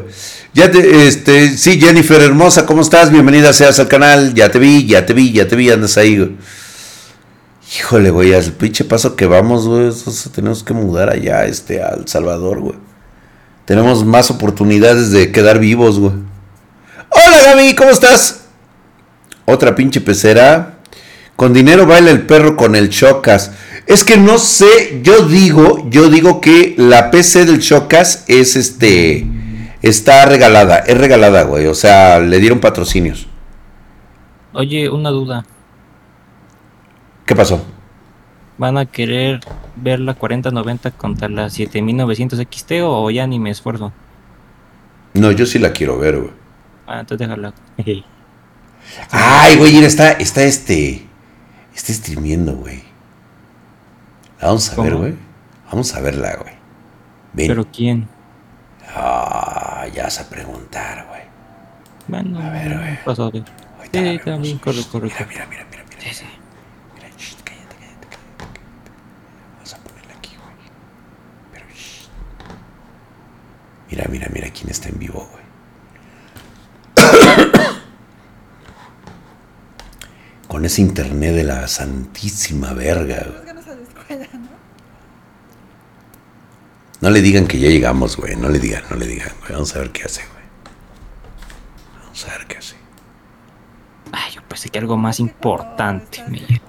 [0.54, 3.10] Ya te, este, sí, Jennifer hermosa, ¿cómo estás?
[3.10, 4.34] Bienvenida seas al canal.
[4.34, 6.36] Ya te vi, ya te vi, ya te vi, andas ahí.
[7.78, 9.90] Híjole, güey, al pinche paso que vamos, güey,
[10.34, 12.74] tenemos que mudar allá, este, al Salvador, güey.
[13.64, 16.12] Tenemos más oportunidades de quedar vivos, güey.
[17.08, 18.40] Hola, Gaby, ¿cómo estás?
[19.46, 20.80] Otra pinche pecera.
[21.34, 23.52] Con dinero baila el perro con el Chocas.
[23.86, 29.31] Es que no sé, yo digo, yo digo que la PC del Chocas es este.
[29.82, 31.66] Está regalada, es regalada, güey.
[31.66, 33.26] O sea, le dieron patrocinios.
[34.52, 35.44] Oye, una duda.
[37.26, 37.64] ¿Qué pasó?
[38.58, 39.40] ¿Van a querer
[39.76, 43.92] ver la 4090 contra la 7900 XT o ya ni me esfuerzo?
[45.14, 46.30] No, yo sí la quiero ver, güey.
[46.86, 47.52] Ah, entonces déjala.
[49.10, 51.06] Ay, güey, mira, está, está este.
[51.74, 52.82] Está streamiendo, güey.
[54.40, 55.14] La vamos a ver, güey.
[55.70, 56.54] Vamos a verla, güey.
[57.32, 57.48] Ven.
[57.48, 58.08] ¿Pero quién?
[58.94, 61.22] Ah, ya vas a preguntar, güey.
[62.08, 62.98] Bueno, A ver, güey.
[63.06, 65.06] Ahorita la Sí, también, corre, corre.
[65.08, 66.00] Mira, mira, mira, mira, mira.
[66.00, 66.24] Sí, sí.
[66.94, 68.60] Mira, shh, cállate, cállate, cállate, cállate.
[69.54, 70.56] Vamos a ponerla aquí, güey.
[71.52, 72.08] Pero, shh.
[73.90, 75.42] Mira, mira, mira quién está en vivo, güey.
[80.48, 83.46] Con ese internet de la santísima verga, güey.
[83.46, 84.48] ganas a la escuela, ¿no?
[87.02, 88.36] No le digan que ya llegamos, güey.
[88.36, 89.52] No le digan, no le digan, güey.
[89.52, 90.44] Vamos a ver qué hace, güey.
[92.04, 92.76] Vamos a ver qué hace.
[94.12, 96.22] Ay, yo pensé que algo más importante.
[96.28, 96.60] me-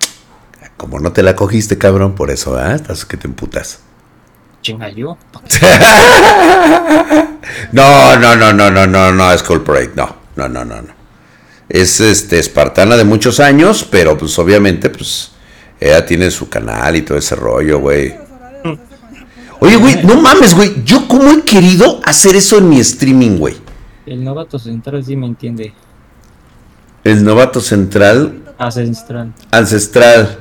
[0.75, 2.73] Como no te la cogiste, cabrón, por eso, ¿ah?
[2.75, 3.79] Estás que te emputas.
[4.61, 5.17] Chinga yo.
[7.71, 10.93] No, no, no, no, no, no, no, es Corporate, no, no, no, no, no.
[11.69, 15.31] Es este espartana de muchos años, pero pues obviamente, pues,
[15.79, 18.15] ella tiene su canal y todo ese rollo, güey.
[18.15, 20.83] Los horarios los hace con la Oye, güey, no mames, güey.
[20.83, 23.55] Yo como he querido hacer eso en mi streaming, güey.
[24.05, 25.73] El novato central sí me entiende.
[27.03, 29.33] El novato central Ancestral.
[29.51, 30.39] ancestral.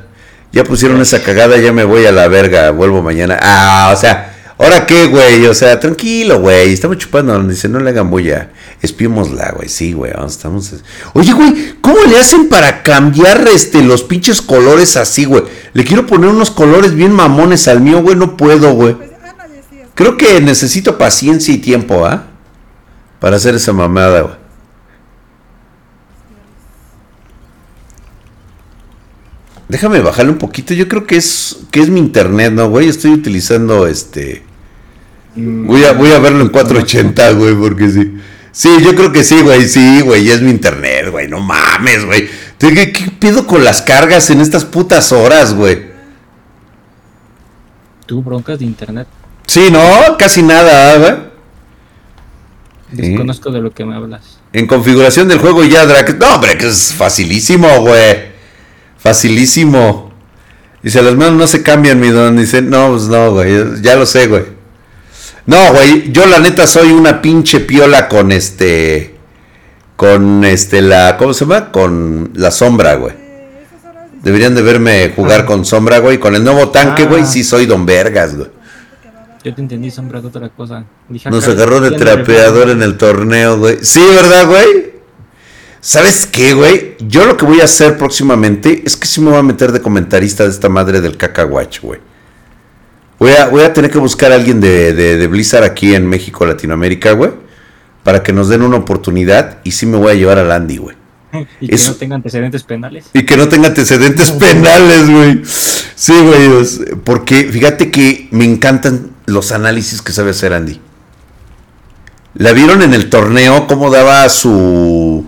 [0.53, 3.39] Ya pusieron esa cagada, ya me voy a la verga, vuelvo mañana.
[3.41, 5.47] Ah, o sea, ¿ahora qué, güey?
[5.47, 6.73] O sea, tranquilo, güey.
[6.73, 8.51] Estamos chupando, dice, no le hagan bulla.
[8.83, 9.69] Espiémosla, güey.
[9.69, 10.75] Sí, güey, estamos.
[11.15, 15.45] Oye, güey, ¿cómo le hacen para cambiar este los pinches colores así, güey?
[15.73, 18.95] Le quiero poner unos colores bien mamones al mío, güey, no puedo, güey.
[18.95, 19.82] Pues Ana ya sí es.
[19.95, 22.27] Creo que necesito paciencia y tiempo, ¿ah?
[23.21, 24.35] Para hacer esa mamada, güey.
[29.69, 30.75] Déjame bajarle un poquito.
[30.75, 32.89] Yo creo que es que es mi internet, ¿no, güey?
[32.89, 34.43] Estoy utilizando este.
[35.35, 38.19] Voy a, voy a verlo en 480, güey, porque sí.
[38.51, 39.67] Sí, yo creo que sí, güey.
[39.67, 41.27] Sí, güey, es mi internet, güey.
[41.27, 42.29] No mames, güey.
[42.59, 45.91] ¿Qué, ¿Qué pido con las cargas en estas putas horas, güey?
[48.05, 49.09] ¿Tú broncas de internet?
[49.53, 51.13] Sí, no, casi nada, güey.
[52.97, 53.09] Sí.
[53.11, 54.39] Desconozco de lo que me hablas.
[54.55, 56.15] En configuración del juego ya, Drake.
[56.15, 58.33] No, hombre, que es facilísimo, güey.
[58.99, 60.11] Facilísimo.
[60.83, 62.37] Dice, las manos no se cambian, mi don.
[62.39, 63.83] Dice, no, pues no, güey.
[63.83, 64.45] Ya lo sé, güey.
[65.45, 66.11] No, güey.
[66.13, 69.17] Yo la neta soy una pinche piola con este.
[69.97, 71.19] Con este, la.
[71.19, 71.71] ¿Cómo se llama?
[71.73, 73.13] Con la sombra, güey.
[73.19, 73.59] Eh,
[74.23, 76.19] Deberían de verme jugar con sombra, güey.
[76.19, 77.07] Con el nuevo tanque, Ah.
[77.07, 77.27] güey.
[77.27, 78.49] Sí, soy don Vergas, güey.
[79.45, 80.85] Yo te entendí, sombra de otra cosa.
[81.09, 83.79] Dije, Nos acá, agarró de trapeador en el torneo, güey.
[83.83, 84.93] Sí, ¿verdad, güey?
[85.81, 86.95] ¿Sabes qué, güey?
[87.01, 89.81] Yo lo que voy a hacer próximamente es que sí me voy a meter de
[89.81, 92.01] comentarista de esta madre del cacahuach, güey.
[93.19, 96.07] Voy a, voy a tener que buscar a alguien de, de, de Blizzard aquí en
[96.07, 97.33] México, Latinoamérica, güey.
[98.05, 99.59] Para que nos den una oportunidad.
[99.65, 101.02] Y sí me voy a llevar al Andy, güey.
[101.61, 103.05] Y que no tenga antecedentes penales.
[103.15, 105.41] Y que no tenga antecedentes penales, güey.
[105.95, 106.97] Sí, güey.
[107.05, 110.81] Porque fíjate que me encantan los análisis que sabe hacer Andy.
[112.35, 115.27] La vieron en el torneo cómo daba su,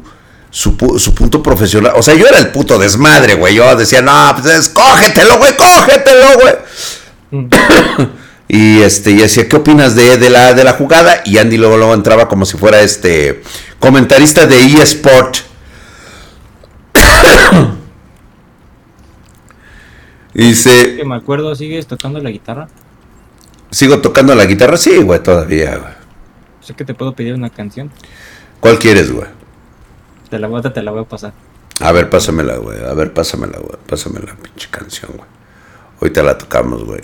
[0.50, 1.92] su, su punto profesional.
[1.96, 3.54] O sea, yo era el puto desmadre, güey.
[3.54, 6.54] Yo decía, no, pues es- cógetelo, güey, cógetelo, güey.
[7.30, 7.48] Mm.
[8.46, 11.22] Y este, y decía, ¿qué opinas de, de la, de la jugada?
[11.24, 13.42] Y Andy luego, luego entraba como si fuera este
[13.80, 15.38] comentarista de eSport.
[20.34, 22.68] dice, Que me acuerdo, ¿sigues tocando la guitarra?
[23.70, 24.76] ¿sigo tocando la guitarra?
[24.76, 25.92] Sí, güey, todavía, güey.
[26.60, 27.90] Sé que te puedo pedir una canción.
[28.60, 29.26] ¿Cuál quieres, güey?
[30.30, 31.32] Te la voy a, te la voy a pasar.
[31.80, 32.82] A ver, pásamela, güey.
[32.84, 33.76] A ver, pásamela, güey.
[33.86, 35.28] Pásamela, pinche canción, güey.
[36.00, 37.02] Ahorita la tocamos, güey.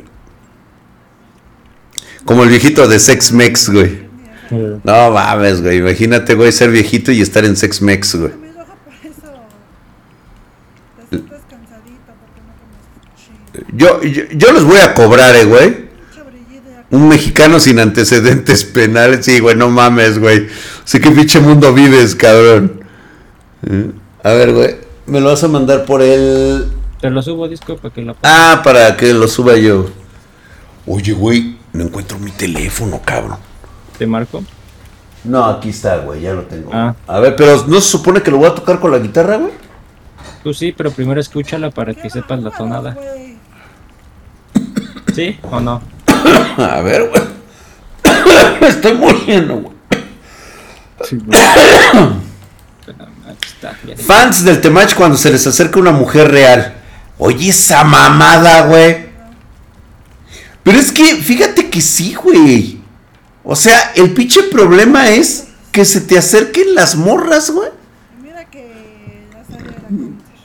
[2.25, 4.09] Como el viejito de Sex Mex, güey.
[4.51, 5.79] No mames, güey.
[5.79, 8.33] Imagínate, güey, ser viejito y estar en Sex Mex, güey.
[8.35, 9.33] Mi roja por eso
[10.97, 12.83] te sientes cansadito porque no comes
[13.17, 13.40] chido.
[13.73, 15.91] Yo, yo, yo les voy a cobrar, eh, güey.
[16.91, 19.25] Un mexicano sin antecedentes penales.
[19.25, 20.49] Sí, güey, no mames, güey.
[20.85, 22.83] Sé qué pinche mundo vives, cabrón.
[23.67, 23.91] ¿Eh?
[24.25, 24.77] A ver, güey.
[25.07, 26.67] Me lo vas a mandar por el.
[27.01, 29.89] Te lo subo disco para que la Ah, para que lo suba yo.
[30.87, 33.39] Oye, güey, no encuentro mi teléfono, cabrón.
[33.99, 34.43] te marco.
[35.23, 36.71] No, aquí está, güey, ya lo tengo.
[36.73, 36.95] Ah.
[37.07, 39.53] A ver, pero ¿no se supone que lo voy a tocar con la guitarra, güey?
[40.43, 42.97] Tú sí, pero primero escúchala para que sepas la tonada.
[45.21, 45.83] ¿Sí o no?
[46.57, 47.23] A ver, güey.
[48.59, 49.77] Me estoy muriendo, güey.
[51.05, 51.19] Sí.
[53.97, 56.75] Fans del Temach cuando se les acerca una mujer real.
[57.19, 59.11] Oye, esa mamada, güey.
[60.63, 62.81] Pero es que, fíjate que sí, güey.
[63.45, 67.69] O sea, el pinche problema es que se te acerquen las morras, güey.
[68.19, 70.37] y mira que la salió era Counter.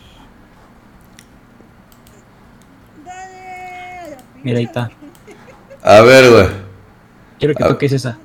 [3.05, 4.09] Dale.
[4.11, 4.91] la Mira, ahí está.
[5.82, 6.48] A ver, güey.
[7.39, 7.68] Quiero que Ah.
[7.70, 8.16] toques esa.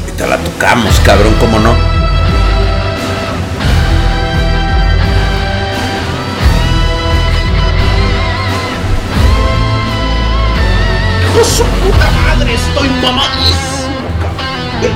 [0.00, 1.74] Ahorita la tocamos, cabrón, ¿cómo no?
[11.22, 12.54] ¡Hijo de su puta madre!
[12.54, 13.19] ¡Estoy mamadísimo,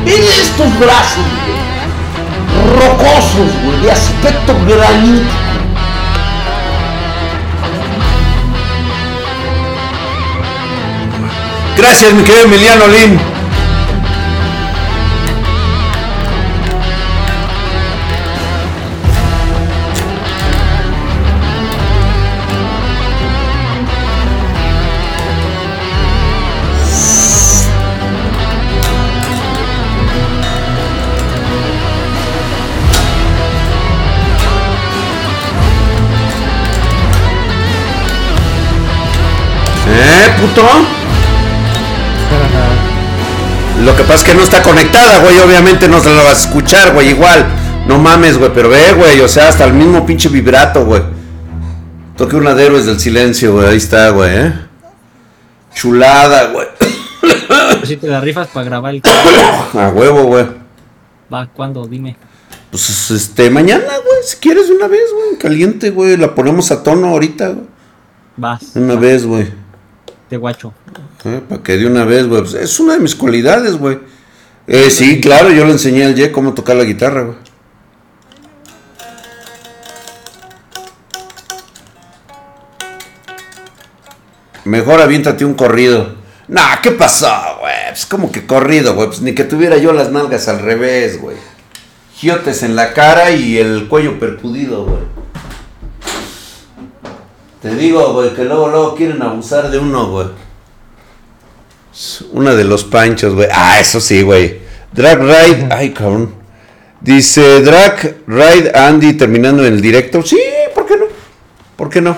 [0.05, 1.25] Ven estos brazos.
[2.79, 5.45] Rocosos, güey, de aspecto granítico.
[11.77, 13.19] Gracias, mi querido Emiliano Lin.
[43.85, 45.39] Lo que pasa es que no está conectada, güey.
[45.41, 47.11] Obviamente no se la vas a escuchar, güey.
[47.11, 47.45] Igual.
[47.87, 48.51] No mames, güey.
[48.55, 49.21] Pero ve, güey.
[49.21, 51.03] O sea, hasta el mismo pinche vibrato, güey.
[52.17, 53.67] Toque una de héroes del silencio, güey.
[53.67, 54.55] Ahí está, güey, ¿eh?
[55.75, 56.69] Chulada, güey.
[57.79, 59.03] Pues si te la rifas para grabar el
[59.75, 60.47] A huevo, güey.
[61.33, 61.85] Va, ¿cuándo?
[61.87, 62.17] Dime.
[62.71, 64.23] Pues este, mañana, güey.
[64.25, 65.39] Si quieres una vez, güey.
[65.39, 66.17] Caliente, güey.
[66.17, 67.67] La ponemos a tono ahorita, güey.
[68.37, 68.63] Vas.
[68.77, 69.64] Una vez, güey.
[70.35, 70.75] Te guacho.
[71.27, 72.41] Eh, Para que de una vez, güey.
[72.43, 74.01] Pues es una de mis cualidades, güey.
[74.67, 77.37] Eh, sí, claro, yo le enseñé al Ye cómo tocar la guitarra, güey.
[84.65, 86.17] Mejor aviéntate un corrido.
[86.49, 87.73] Nah, ¿qué pasó, güey?
[87.91, 89.07] Pues como que corrido, güey.
[89.07, 91.37] Pues ni que tuviera yo las nalgas al revés, güey.
[92.17, 95.14] Giotes en la cara y el cuello percudido, güey.
[97.65, 100.27] Te digo, güey, que luego, luego quieren abusar de uno, güey.
[102.33, 103.49] Una de los panchos, güey.
[103.51, 104.59] Ah, eso sí, güey.
[104.93, 105.69] Drag Ride.
[105.71, 106.35] Ay, cabrón.
[107.01, 110.21] Dice Drag Ride Andy terminando en el directo.
[110.21, 110.39] Sí,
[110.75, 111.05] ¿por qué no?
[111.75, 112.15] ¿Por qué no?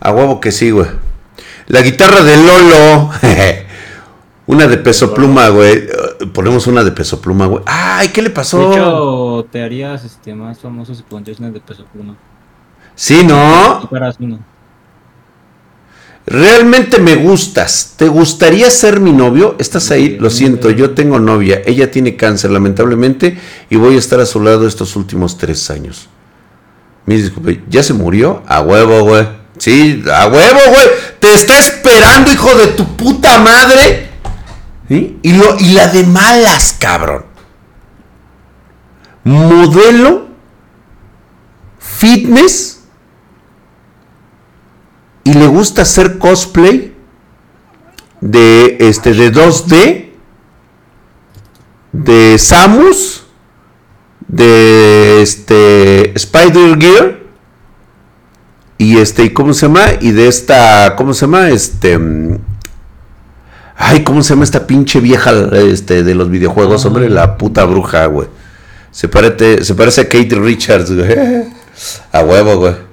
[0.00, 0.88] A huevo que sí, güey.
[1.68, 3.10] La guitarra de Lolo.
[4.46, 5.86] una de peso pluma, güey.
[6.34, 7.62] Ponemos una de peso pluma, güey.
[7.64, 8.70] Ay, ¿qué le pasó?
[8.70, 12.16] De hecho, te harías este, más famoso si pondrías una de peso pluma.
[12.94, 13.88] Sí, ¿no?
[16.24, 17.94] Realmente me gustas.
[17.96, 19.56] ¿Te gustaría ser mi novio?
[19.58, 21.62] Estás ahí, lo siento, yo tengo novia.
[21.66, 23.38] Ella tiene cáncer, lamentablemente,
[23.70, 26.08] y voy a estar a su lado estos últimos tres años.
[27.06, 28.42] Me disculpe, ¿ya se murió?
[28.46, 29.26] A huevo, güey.
[29.58, 30.86] Sí, a huevo, güey.
[31.18, 34.10] Te está esperando, hijo de tu puta madre.
[34.88, 35.18] ¿Sí?
[35.22, 37.24] Y, lo, y la de malas, cabrón.
[39.24, 40.28] Modelo,
[41.78, 42.81] fitness,
[45.24, 46.94] y le gusta hacer cosplay
[48.20, 50.10] de este de 2D
[51.92, 53.24] de Samus
[54.28, 57.20] de este Spider Gear
[58.78, 62.38] y este cómo se llama y de esta cómo se llama este mm,
[63.76, 68.06] ay cómo se llama esta pinche vieja este de los videojuegos hombre la puta bruja
[68.06, 68.28] güey.
[68.90, 71.14] Se parece se parece a Kate Richards güey.
[72.12, 72.91] A huevo güey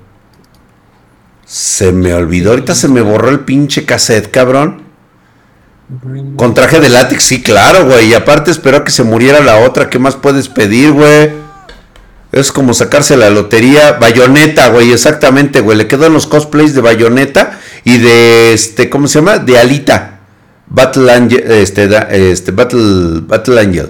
[1.50, 4.84] se me olvidó, ahorita se me borró el pinche cassette, cabrón.
[6.36, 8.10] Con traje de látex, sí, claro, güey.
[8.10, 9.90] Y aparte esperó que se muriera la otra.
[9.90, 11.32] ¿Qué más puedes pedir, güey?
[12.32, 13.94] Es como sacarse la lotería.
[13.94, 15.76] Bayoneta, güey, exactamente, güey.
[15.76, 19.40] Le quedan los cosplays de Bayoneta y de este, ¿cómo se llama?
[19.40, 20.20] De Alita.
[20.68, 21.90] Battle Angel, este,
[22.32, 23.90] este, Battle, Battle Angel.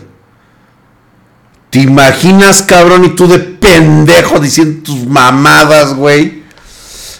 [1.71, 3.03] ¿Te imaginas, cabrón?
[3.03, 6.38] Y tú de pendejo diciendo tus mamadas, güey.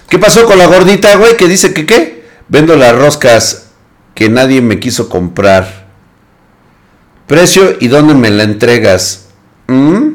[0.10, 1.38] ¿Qué pasó con la gordita, güey?
[1.38, 2.26] Que dice que qué?
[2.48, 3.72] Vendo las roscas
[4.16, 5.88] que nadie me quiso comprar.
[7.28, 9.30] Precio y dónde me la entregas.
[9.68, 10.10] ¿Mm?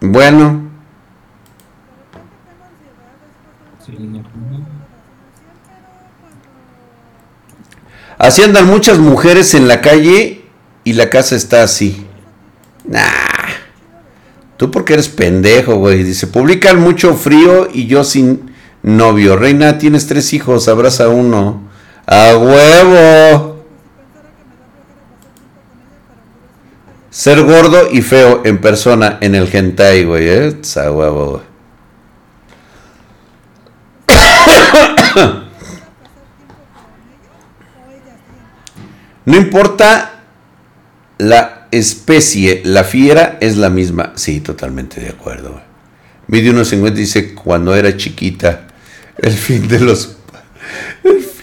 [0.00, 0.70] Bueno.
[8.16, 10.44] Así andan muchas mujeres en la calle
[10.84, 12.06] y la casa está así.
[12.84, 13.31] Nah.
[14.56, 16.02] Tú porque eres pendejo, güey.
[16.02, 19.36] Dice, publican mucho frío y yo sin novio.
[19.36, 21.62] Reina, tienes tres hijos, abraza uno.
[22.06, 23.64] A huevo.
[27.10, 30.56] Ser gordo y feo en persona en el hentai, güey, ¿eh?
[30.76, 31.52] A huevo, güey.
[39.24, 40.22] No importa
[41.18, 44.12] la especie, la fiera, es la misma.
[44.14, 45.60] Sí, totalmente de acuerdo.
[46.28, 48.68] Mide unos 50 dice, cuando era chiquita,
[49.18, 50.16] el fin de los...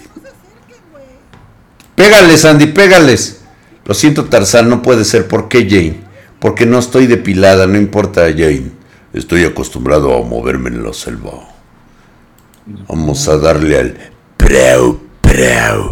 [1.95, 3.41] Pégales, Andy, pégales.
[3.83, 5.27] Lo siento, Tarzán, no puede ser.
[5.27, 5.99] ¿Por qué, Jane?
[6.39, 8.71] Porque no estoy depilada, no importa, Jane.
[9.11, 11.31] Estoy acostumbrado a moverme en la selva.
[12.87, 13.97] Vamos a darle al
[14.37, 15.91] preu, preu.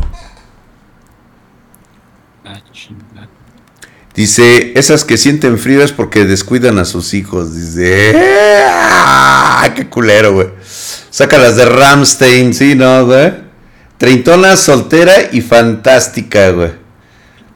[4.17, 7.55] Dice, esas que sienten frío es porque descuidan a sus hijos.
[7.55, 8.15] Dice,
[8.67, 9.71] ¡ah!
[9.75, 10.47] ¡Qué culero, güey!
[11.11, 13.31] Sácalas de Ramstein, ¿sí, no, güey?
[13.99, 16.71] Treintona, soltera y fantástica, güey.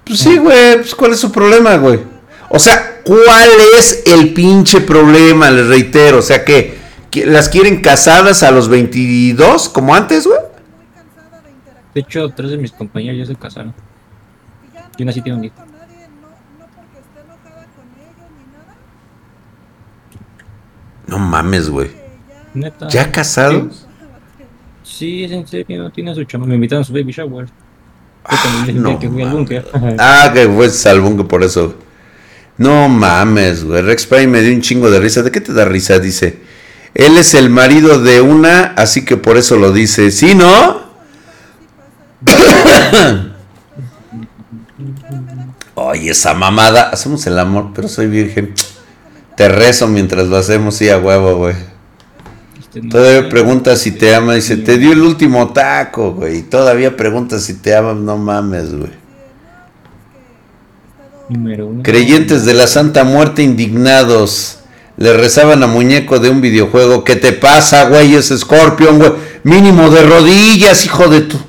[0.03, 1.99] Pues sí, güey, pues ¿cuál es su problema, güey?
[2.49, 3.49] O sea, ¿cuál
[3.79, 5.49] es el pinche problema?
[5.49, 6.77] Les reitero, o sea, que,
[7.25, 10.39] las quieren casadas a los 22, como antes, güey.
[11.95, 13.73] De hecho, tres de mis compañeros ya se casaron.
[14.95, 15.70] Y una sí tiene un hijo.
[21.11, 21.91] No mames, güey.
[22.89, 23.85] ¿Ya casados?
[24.81, 26.45] Sí, es en serio, tiene su chama.
[26.45, 27.47] Me invitaron a su baby shower.
[28.23, 29.45] Ah, no, que fui al
[29.99, 30.41] ah, que
[30.89, 31.75] al por eso.
[32.57, 33.81] No mames, güey.
[33.81, 35.21] Rex Pine me dio un chingo de risa.
[35.21, 35.99] ¿De qué te da risa?
[35.99, 36.39] Dice.
[36.93, 40.11] Él es el marido de una, así que por eso lo dice.
[40.11, 40.81] ¿Sí, no?
[45.75, 46.89] Oye, esa mamada.
[46.89, 48.53] Hacemos el amor, pero soy virgen.
[49.41, 51.55] Te rezo mientras lo hacemos, sí, a huevo, güey.
[52.59, 56.37] Este, todavía pregunta si te ama, dice, te dio el último taco, güey.
[56.37, 58.91] Y todavía pregunta si te ama, no mames, güey.
[61.81, 64.59] Creyentes de la Santa Muerte indignados.
[64.97, 67.03] Le rezaban a muñeco de un videojuego.
[67.03, 68.13] ¿Qué te pasa, güey?
[68.13, 69.13] Es Scorpion, güey.
[69.41, 71.39] Mínimo de rodillas, hijo de tu.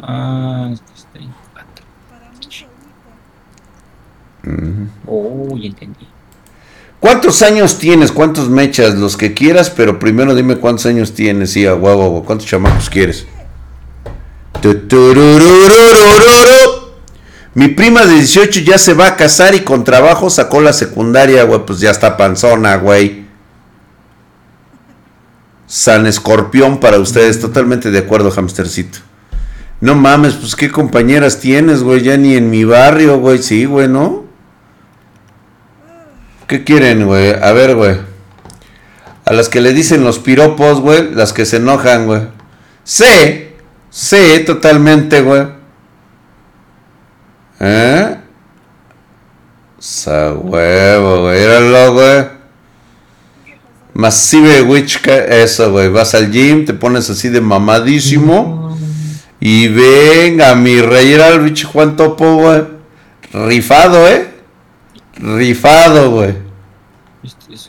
[0.00, 0.70] Ah,
[5.06, 6.06] Uy, entendí.
[7.00, 8.12] ¿Cuántos años tienes?
[8.12, 8.94] ¿Cuántos mechas?
[8.94, 11.52] Los que quieras, pero primero dime cuántos años tienes.
[11.52, 13.26] Sí, a huevo, ¿cuántos chamacos quieres?
[17.54, 21.44] Mi prima de 18 ya se va a casar y con trabajo sacó la secundaria,
[21.44, 21.64] güey.
[21.64, 23.24] Pues ya está panzona, güey.
[25.66, 27.40] San Escorpión para ustedes.
[27.40, 28.98] Totalmente de acuerdo, hamstercito.
[29.80, 32.02] No mames, pues qué compañeras tienes, güey.
[32.02, 33.38] Ya ni en mi barrio, güey.
[33.38, 34.29] Sí, güey, ¿no?
[36.50, 37.30] ¿Qué quieren, güey?
[37.30, 37.96] A ver, güey.
[39.24, 42.22] A las que le dicen los piropos, güey, las que se enojan, güey.
[42.82, 43.52] Sé,
[43.88, 45.44] sé totalmente, güey.
[47.60, 48.16] ¿Eh?
[49.78, 51.38] Sa huevo, güey.
[51.38, 52.24] Míralo, güey.
[53.94, 55.88] Massive Witch, eso, güey.
[55.88, 58.76] Vas al gym, te pones así de mamadísimo.
[59.38, 62.64] Y venga, mi rey era el Juan Topo, güey.
[63.32, 64.29] Rifado, ¿eh?
[65.20, 66.34] Rifado, güey.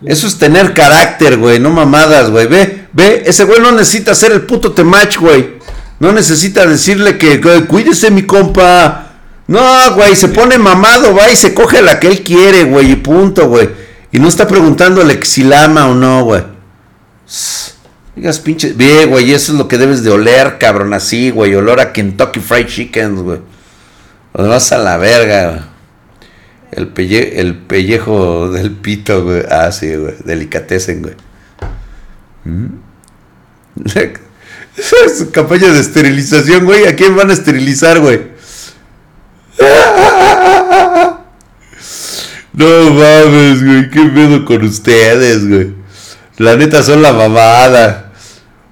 [0.05, 2.47] Eso es tener carácter, güey, no mamadas, güey.
[2.47, 5.59] Ve, ve, ese güey no necesita hacer el puto temach, güey.
[5.99, 9.07] No necesita decirle que, güey, cuídese mi compa.
[9.47, 12.95] No, güey, se pone mamado, va y se coge la que él quiere, güey, y
[12.95, 13.69] punto, güey.
[14.11, 16.43] Y no está preguntándole si la ama o no, güey.
[18.15, 18.73] Digas pinche.
[18.73, 21.53] Ve, güey, eso es lo que debes de oler, cabrón, así, güey.
[21.55, 23.39] Olor a Kentucky Fried Chicken, güey.
[24.33, 25.70] O vas a la verga, güey.
[26.71, 29.43] El, pelle el pellejo del pito, güey.
[29.49, 30.15] Ah, sí, güey.
[30.23, 31.15] Delicatecen, güey.
[32.45, 32.67] ¿Mm?
[34.77, 36.87] Es campaña de esterilización, güey.
[36.87, 38.21] ¿A quién van a esterilizar, güey?
[42.53, 43.89] No mames, güey.
[43.89, 45.73] ¿Qué pedo con ustedes, güey?
[46.37, 48.11] La neta son la mamada.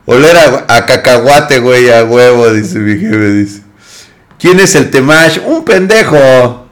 [0.06, 3.62] Oler a, a cacahuate, güey, a huevo, dice mi jefe, dice.
[4.38, 5.40] ¿Quién es el Temash?
[5.46, 6.69] Un pendejo.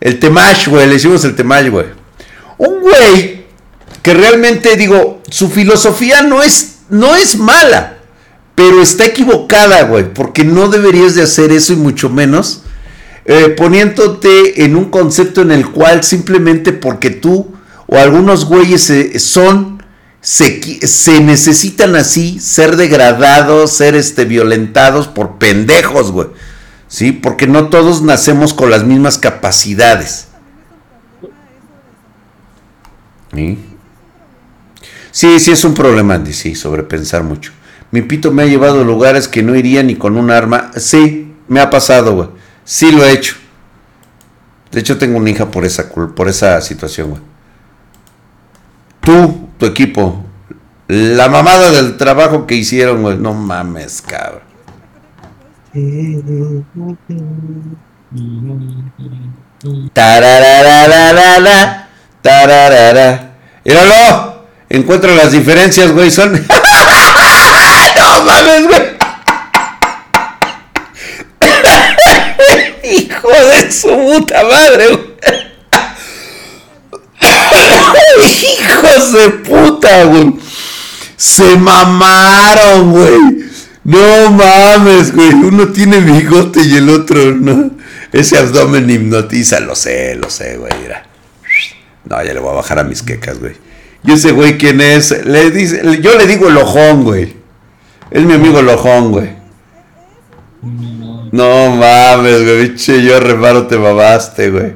[0.00, 1.86] El Temash, güey, le hicimos el Temash, güey.
[2.58, 3.46] Un güey
[4.02, 7.98] que realmente, digo, su filosofía no es, no es mala,
[8.54, 12.62] pero está equivocada, güey, porque no deberías de hacer eso y mucho menos
[13.28, 17.52] eh, poniéndote en un concepto en el cual simplemente porque tú
[17.88, 19.82] o algunos güeyes son,
[20.20, 26.28] se, se, necesitan así, ser degradados, ser este, violentados por pendejos, güey.
[26.88, 27.12] ¿Sí?
[27.12, 30.28] Porque no todos nacemos con las mismas capacidades.
[33.34, 33.58] ¿Sí?
[35.10, 37.52] Sí, sí es un problema, Andy, sí, sobrepensar mucho.
[37.90, 40.70] Mi pito me ha llevado a lugares que no iría ni con un arma.
[40.76, 42.28] Sí, me ha pasado, güey.
[42.64, 43.36] Sí lo he hecho.
[44.70, 47.22] De hecho, tengo una hija por esa, por esa situación, güey.
[49.00, 50.24] Tú, tu equipo,
[50.88, 53.16] la mamada del trabajo que hicieron, güey.
[53.16, 54.42] No mames, cabrón.
[59.92, 61.88] Tararararara,
[62.22, 63.36] tararara.
[63.64, 64.46] Míralo.
[64.68, 66.10] Encuentro las diferencias, güey.
[66.10, 66.32] Son.
[67.96, 68.96] no mames, güey.
[72.96, 75.16] Hijo de su puta madre, güey.
[78.60, 80.34] Hijos de puta, güey.
[81.16, 83.45] Se mamaron, güey.
[83.86, 85.32] No mames, güey.
[85.32, 87.70] Uno tiene bigote y el otro no.
[88.10, 90.72] Ese abdomen hipnotiza, lo sé, lo sé, güey.
[90.82, 91.06] Mira.
[92.04, 93.54] No, ya le voy a bajar a mis quecas, güey.
[94.02, 95.24] Y ese güey, ¿quién es?
[95.24, 97.36] Le dice, yo le digo el ojón, güey.
[98.10, 99.36] Es mi amigo el ojón, güey.
[101.30, 102.74] No mames, güey.
[102.74, 104.74] Che, yo reparo te mamaste, güey.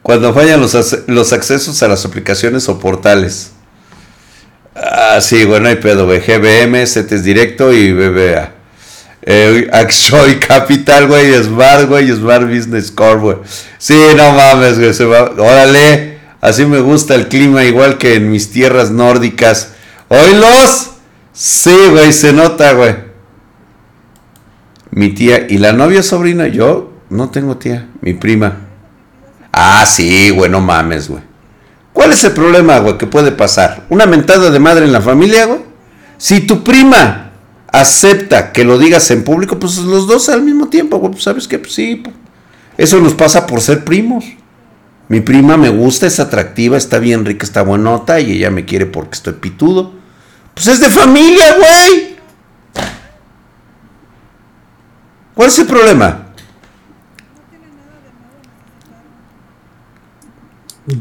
[0.00, 3.50] Cuando fallan los, los accesos a las aplicaciones o portales.
[4.74, 6.20] Ah, sí, güey, no hay pedo, güey.
[6.20, 8.52] GBM, CETES Directo y BBA.
[9.22, 13.36] Eh, Axoy Capital, güey, Smart, güey, Smart Business Core, güey.
[13.78, 14.92] Sí, no mames, güey.
[14.92, 15.30] Se va...
[15.30, 19.72] Órale, así me gusta el clima, igual que en mis tierras nórdicas.
[20.08, 20.90] ¡Oílos!
[21.32, 22.94] Sí, güey, se nota, güey.
[24.90, 28.58] Mi tía y la novia sobrina, yo no tengo tía, mi prima.
[29.52, 31.22] Ah, sí, güey, no mames, güey.
[31.94, 33.84] ¿Cuál es el problema, güey, que puede pasar?
[33.88, 35.60] ¿Una mentada de madre en la familia, güey?
[36.18, 37.30] Si tu prima
[37.68, 41.46] acepta que lo digas en público, pues los dos al mismo tiempo, güey, pues sabes
[41.46, 42.02] que pues, sí.
[42.02, 42.14] Pues,
[42.76, 44.24] eso nos pasa por ser primos.
[45.08, 48.86] Mi prima me gusta, es atractiva, está bien rica, está buenota y ella me quiere
[48.86, 49.92] porque estoy pitudo.
[50.52, 52.16] Pues es de familia, güey.
[55.34, 56.33] ¿Cuál es el problema?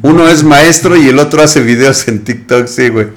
[0.02, 3.08] Uno es maestro y el otro hace videos en TikTok, sí, güey.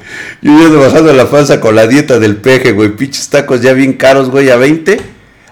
[0.43, 2.97] Yo ya he bajando la falsa con la dieta del peje, güey.
[2.97, 5.01] Pinches tacos ya bien caros, güey, a 20.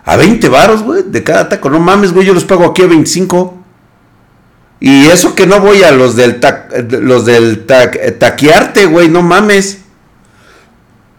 [0.04, 1.70] A 20 varos, güey, de cada taco.
[1.70, 3.62] No mames, güey, yo los pago aquí a 25.
[4.80, 6.40] Y eso que no voy a los del,
[7.00, 9.78] los del taquearte, güey, no mames.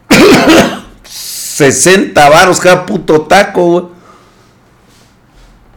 [1.04, 3.95] 60 varos cada puto taco, güey.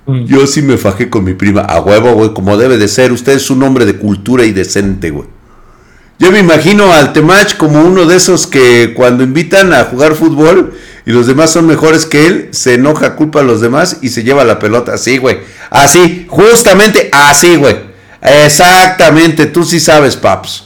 [0.09, 0.24] Mm.
[0.24, 3.12] Yo sí me fajé con mi prima, a huevo, güey, como debe de ser.
[3.12, 5.28] Usted es un hombre de cultura y decente, güey.
[6.18, 10.72] Yo me imagino al Temach como uno de esos que cuando invitan a jugar fútbol
[11.04, 14.24] y los demás son mejores que él, se enoja, culpa a los demás y se
[14.24, 14.94] lleva la pelota.
[14.94, 15.40] Así, güey.
[15.68, 17.76] Así, justamente así, güey.
[18.22, 20.64] Exactamente, tú sí sabes, paps.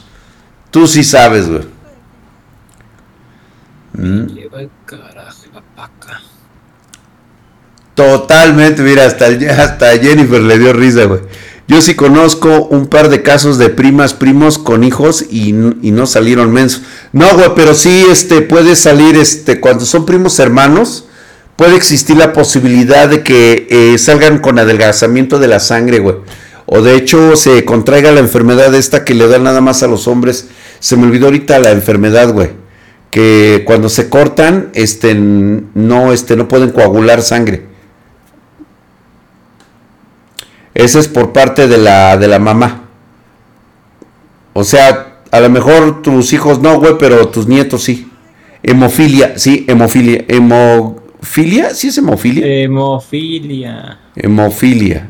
[0.71, 1.63] Tú sí sabes, güey.
[3.93, 4.25] Mm.
[4.27, 6.21] Lleva el carajo la paca.
[7.95, 11.21] Totalmente, mira, hasta, hasta Jennifer le dio risa, güey.
[11.67, 16.05] Yo sí conozco un par de casos de primas, primos con hijos y, y no
[16.07, 16.81] salieron mensos.
[17.13, 21.05] No, güey, pero sí este, puede salir, este, cuando son primos hermanos,
[21.55, 26.17] puede existir la posibilidad de que eh, salgan con adelgazamiento de la sangre, güey.
[26.65, 30.07] O de hecho se contraiga la enfermedad esta que le da nada más a los
[30.07, 30.47] hombres.
[30.79, 32.49] Se me olvidó ahorita la enfermedad, güey.
[33.09, 37.72] Que cuando se cortan, este, no, este, no pueden coagular sangre.
[40.73, 42.83] Ese es por parte de la, de la mamá.
[44.53, 48.09] O sea, a lo mejor tus hijos no, güey, pero tus nietos sí.
[48.61, 50.25] Hemofilia, sí, hemofilia.
[50.27, 51.73] ¿Hemofilia?
[51.73, 52.45] ¿Sí es hemofilia?
[52.45, 53.99] Hemofilia.
[54.15, 55.09] Hemofilia.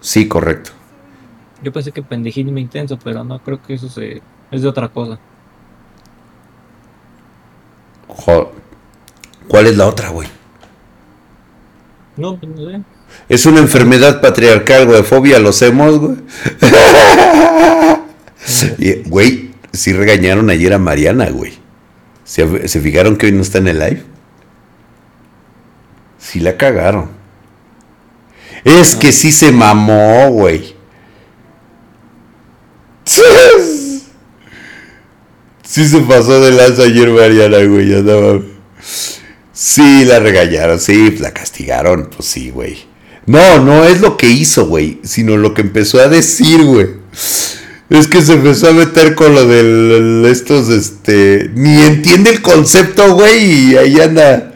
[0.00, 0.72] Sí, correcto.
[1.62, 5.18] Yo pensé que pendejismo intenso, pero no creo que eso se es de otra cosa.
[9.46, 10.28] ¿Cuál es la otra, güey?
[12.16, 12.80] No, pues no sé.
[13.28, 15.02] Es una enfermedad patriarcal, güey.
[15.02, 16.16] Fobia a los hemos, güey.
[18.78, 21.52] Y, Güey, sí regañaron ayer a Mariana, güey.
[22.24, 24.02] ¿Se, se fijaron que hoy no está en el live?
[26.18, 27.10] Sí la cagaron.
[28.64, 30.74] Es que sí se mamó, güey.
[35.62, 37.88] Sí se pasó de lanza ayer Mariana, güey.
[37.88, 38.40] Ya andaba-
[39.62, 42.78] Sí, la regañaron, sí, la castigaron, pues sí, güey.
[43.26, 46.86] No, no es lo que hizo, güey, sino lo que empezó a decir, güey.
[47.90, 53.14] Es que se empezó a meter con lo de estos, este, ni entiende el concepto,
[53.14, 54.54] güey, y ahí anda,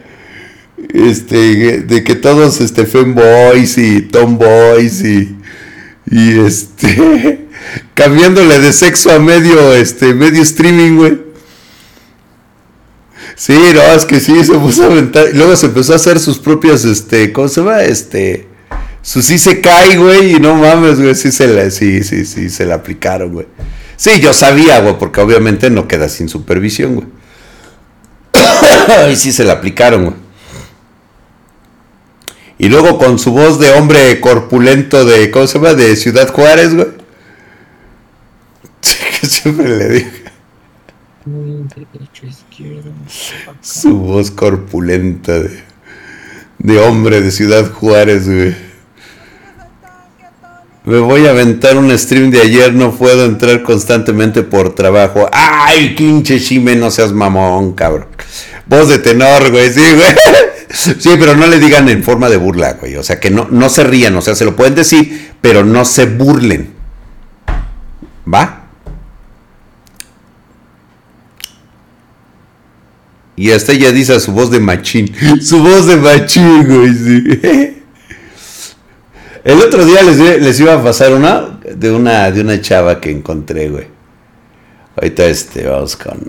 [0.91, 5.37] este, de que todos, este, femboys y tomboys y,
[6.09, 7.45] y este,
[7.93, 11.24] cambiándole de sexo a medio, este, medio streaming, güey.
[13.35, 15.27] Sí, no, es que sí, se puso a aventar.
[15.33, 17.83] Luego se empezó a hacer sus propias, este, ¿cómo se llama?
[17.83, 18.47] Este,
[19.01, 22.49] su sí se cae, güey, y no mames, güey, sí se la, sí, sí, sí,
[22.49, 23.45] se la aplicaron, güey.
[23.97, 27.07] Sí, yo sabía, güey, porque obviamente no queda sin supervisión, güey.
[29.11, 30.15] y sí se la aplicaron, güey.
[32.57, 35.73] Y luego con su voz de hombre corpulento de, ¿cómo se llama?
[35.73, 36.87] De Ciudad Juárez, güey.
[39.19, 40.24] Que siempre le dije.
[41.25, 42.91] Derecho, izquierdo.
[43.61, 45.63] Su voz corpulenta de,
[46.59, 48.55] de hombre de Ciudad Juárez, güey.
[50.83, 55.27] Me voy a aventar un stream de ayer, no puedo entrar constantemente por trabajo.
[55.31, 58.05] ¡Ay, pinche chime, no seas mamón, cabrón!
[58.67, 60.07] Voz de tenor, güey, sí, güey.
[60.67, 62.97] Sí, pero no le digan en forma de burla, güey.
[62.97, 65.85] O sea, que no, no se rían, o sea, se lo pueden decir, pero no
[65.85, 66.73] se burlen.
[68.31, 68.64] ¿Va?
[73.35, 75.13] Y hasta ella dice a su voz de machín.
[75.41, 77.81] Su voz de machín, güey, sí.
[79.43, 83.11] El otro día les, les iba a pasar una de una de una chava que
[83.11, 83.87] encontré, güey.
[84.95, 86.19] Ahorita este, vamos con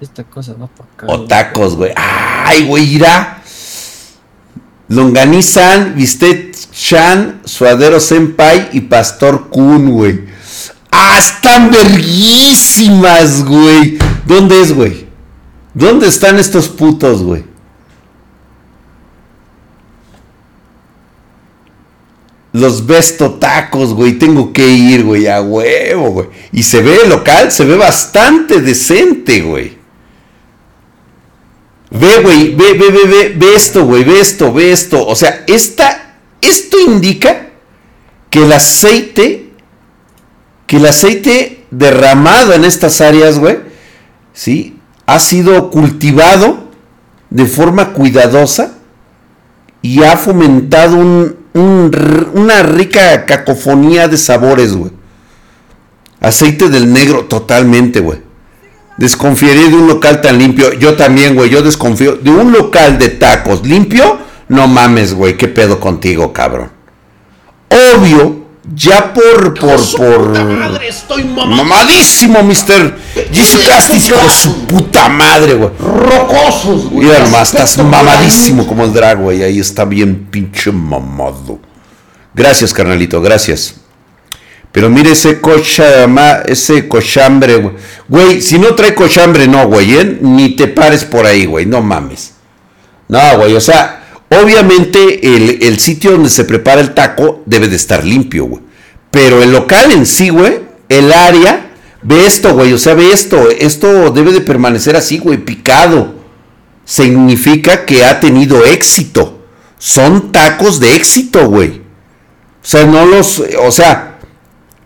[0.00, 1.06] Esta cosa va para acá.
[1.08, 1.92] o tacos, güey.
[1.96, 3.42] Ay, güey, irá.
[4.88, 10.24] Longanizan, Vistet Chan, Suadero Senpai y Pastor Kun, güey.
[10.90, 13.98] Ah, están verguísimas, güey.
[14.26, 15.06] ¿Dónde es, güey?
[15.74, 17.44] ¿Dónde están estos putos, güey?
[22.52, 24.12] Los Besto Tacos, güey.
[24.12, 26.28] Tengo que ir, güey, a huevo, güey.
[26.52, 29.76] Y se ve el local, se ve bastante decente, güey.
[31.90, 35.04] Ve, güey, ve, ve, ve, ve, ve esto, güey, ve esto, ve esto.
[35.06, 37.48] O sea, esta, esto indica
[38.30, 39.50] que el aceite,
[40.66, 43.58] que el aceite derramado en estas áreas, güey,
[44.34, 44.78] ¿sí?
[45.06, 46.64] Ha sido cultivado
[47.30, 48.74] de forma cuidadosa
[49.80, 51.36] y ha fomentado un,
[52.34, 54.92] una rica cacofonía de sabores, güey.
[56.20, 58.18] Aceite del negro, totalmente, güey.
[58.96, 60.72] Desconfiaría de un local tan limpio.
[60.74, 61.50] Yo también, güey.
[61.50, 62.16] Yo desconfío.
[62.16, 64.18] De un local de tacos limpio.
[64.48, 65.36] No mames, güey.
[65.36, 66.70] ¿Qué pedo contigo, cabrón?
[67.68, 68.43] Obvio.
[68.72, 69.54] Ya por.
[69.54, 69.78] por.
[69.78, 70.28] Su por.
[70.28, 71.64] puta madre, estoy mamado.
[71.64, 72.96] Mamadísimo, Mr.
[73.30, 75.70] Jesse Castis, hijo de su puta madre, güey.
[75.78, 77.06] Rocosos, güey.
[77.06, 79.42] Mira nomás, estás mamadísimo como el drag, güey.
[79.42, 81.58] Ahí está bien pinche mamado.
[82.32, 83.74] Gracias, carnalito, gracias.
[84.72, 87.74] Pero mire ese cochama, ese cochambre, güey.
[88.08, 90.18] Güey, si no trae cochambre, no, güey, ¿eh?
[90.20, 92.32] Ni te pares por ahí, güey, no mames.
[93.06, 97.76] No, güey, o sea, Obviamente el, el sitio donde se prepara el taco debe de
[97.76, 98.62] estar limpio, güey.
[99.10, 101.70] Pero el local en sí, güey, el área,
[102.02, 106.14] ve esto, güey, o sea, ve esto, esto debe de permanecer así, güey, picado.
[106.84, 109.46] Significa que ha tenido éxito.
[109.78, 111.82] Son tacos de éxito, güey.
[112.62, 114.18] O sea, no los, o sea,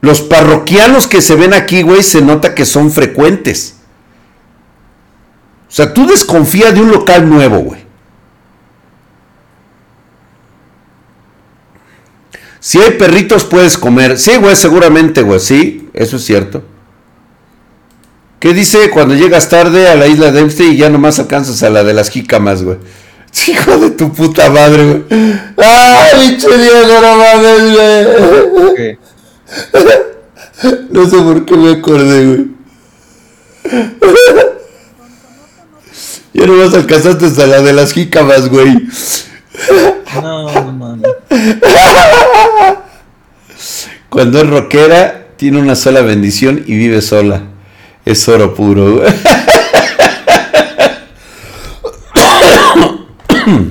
[0.00, 3.76] los parroquianos que se ven aquí, güey, se nota que son frecuentes.
[5.68, 7.87] O sea, tú desconfías de un local nuevo, güey.
[12.60, 14.18] Si hay perritos puedes comer.
[14.18, 15.40] Sí, güey, seguramente, güey.
[15.40, 16.62] Sí, eso es cierto.
[18.40, 21.70] ¿Qué dice cuando llegas tarde a la isla de Dempsey y ya nomás alcanzas a
[21.70, 22.78] la de las jícamas, güey?
[23.48, 25.02] Hijo de tu puta madre, güey.
[25.56, 27.62] ¡Ay, pinche Diego, no mames,
[28.72, 28.98] güey!
[30.90, 32.46] No sé por qué me acordé, güey.
[36.34, 38.86] Ya nomás alcanzaste hasta la de las jícamas, güey.
[40.22, 41.08] No, mames.
[44.08, 47.42] Cuando es rockera, tiene una sola bendición y vive sola.
[48.04, 49.02] Es oro puro.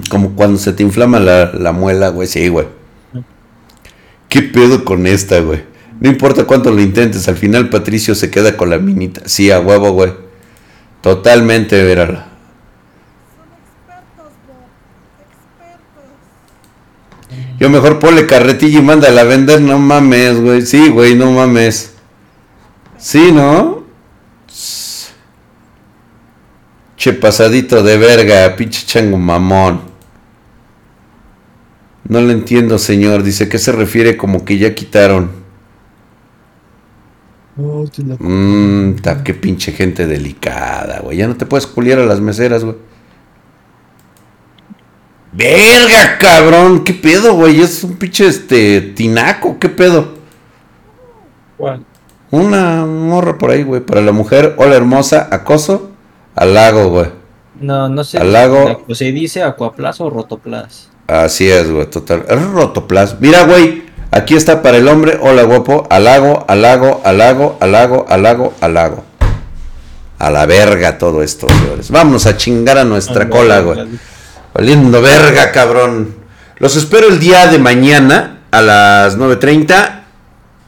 [0.09, 2.27] Como cuando se te inflama la, la muela, güey.
[2.27, 2.67] Sí, güey.
[4.29, 5.63] ¿Qué pedo con esta, güey?
[5.99, 9.21] No importa cuánto lo intentes, al final Patricio se queda con la minita.
[9.25, 10.13] Sí, a huevo, güey.
[11.01, 12.27] Totalmente, verala.
[13.35, 14.67] Son expertos, Bob.
[15.25, 16.03] Expertos.
[17.59, 20.61] Yo mejor ponle carretilla y mándala a vender, no mames, güey.
[20.61, 21.93] Sí, güey, no mames.
[22.97, 23.83] Sí, ¿no?
[26.95, 29.81] Che pasadito de verga, pinche chango mamón.
[32.07, 33.23] No lo entiendo, señor.
[33.23, 35.31] Dice, ¿qué se refiere como que ya quitaron?
[37.57, 38.93] Mmm,
[39.23, 41.17] qué pinche gente delicada, güey.
[41.17, 42.75] Ya no te puedes culiar a las meseras, güey.
[45.37, 46.83] Verga, cabrón.
[46.83, 47.61] ¿Qué pedo, güey?
[47.61, 49.59] Es un pinche este tinaco.
[49.59, 50.15] ¿Qué pedo?
[51.55, 51.85] ¿Cuál?
[52.31, 53.81] Una morra por ahí, güey.
[53.81, 55.91] Para la mujer, hola hermosa, acoso,
[56.33, 57.11] al lago, güey.
[57.59, 58.17] No, no sé.
[58.17, 58.83] Al lago.
[58.95, 60.89] ¿Se dice Aquaplas o Rotoplas?
[61.05, 62.25] Así es, güey, total.
[62.27, 63.21] Es rotoplas.
[63.21, 67.57] Mira, güey, aquí está para el hombre, hola guapo, al lago, al lago, al lago,
[67.61, 69.03] al lago, al lago, al lago.
[70.17, 71.91] A la verga todo esto, señores.
[71.91, 73.87] Vámonos a chingar a nuestra cola, güey.
[74.57, 76.15] Valiendo verga, cabrón.
[76.57, 80.01] Los espero el día de mañana a las 9.30.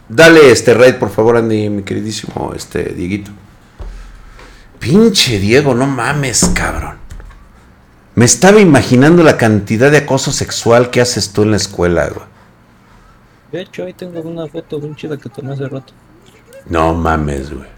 [0.07, 3.31] Dale este raid, por favor, Andy, mi queridísimo este Dieguito.
[4.77, 6.97] Pinche Diego, no mames, cabrón.
[8.13, 12.27] Me estaba imaginando la cantidad de acoso sexual que haces tú en la escuela, güey.
[13.51, 15.93] De hecho, ahí tengo una foto bien chida que tomé hace rato.
[16.67, 17.69] No mames, güey.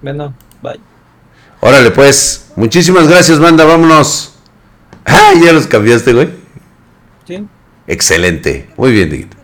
[0.00, 0.32] Bueno,
[0.62, 0.80] bye.
[1.60, 2.46] Órale, pues.
[2.56, 3.64] Muchísimas gracias, banda.
[3.64, 4.26] Vámonos.
[5.06, 6.28] Ah, ya los cambiaste, güey.
[7.26, 7.44] ¿Sí?
[7.86, 8.68] Excelente.
[8.76, 9.36] Muy bien, Dieguito.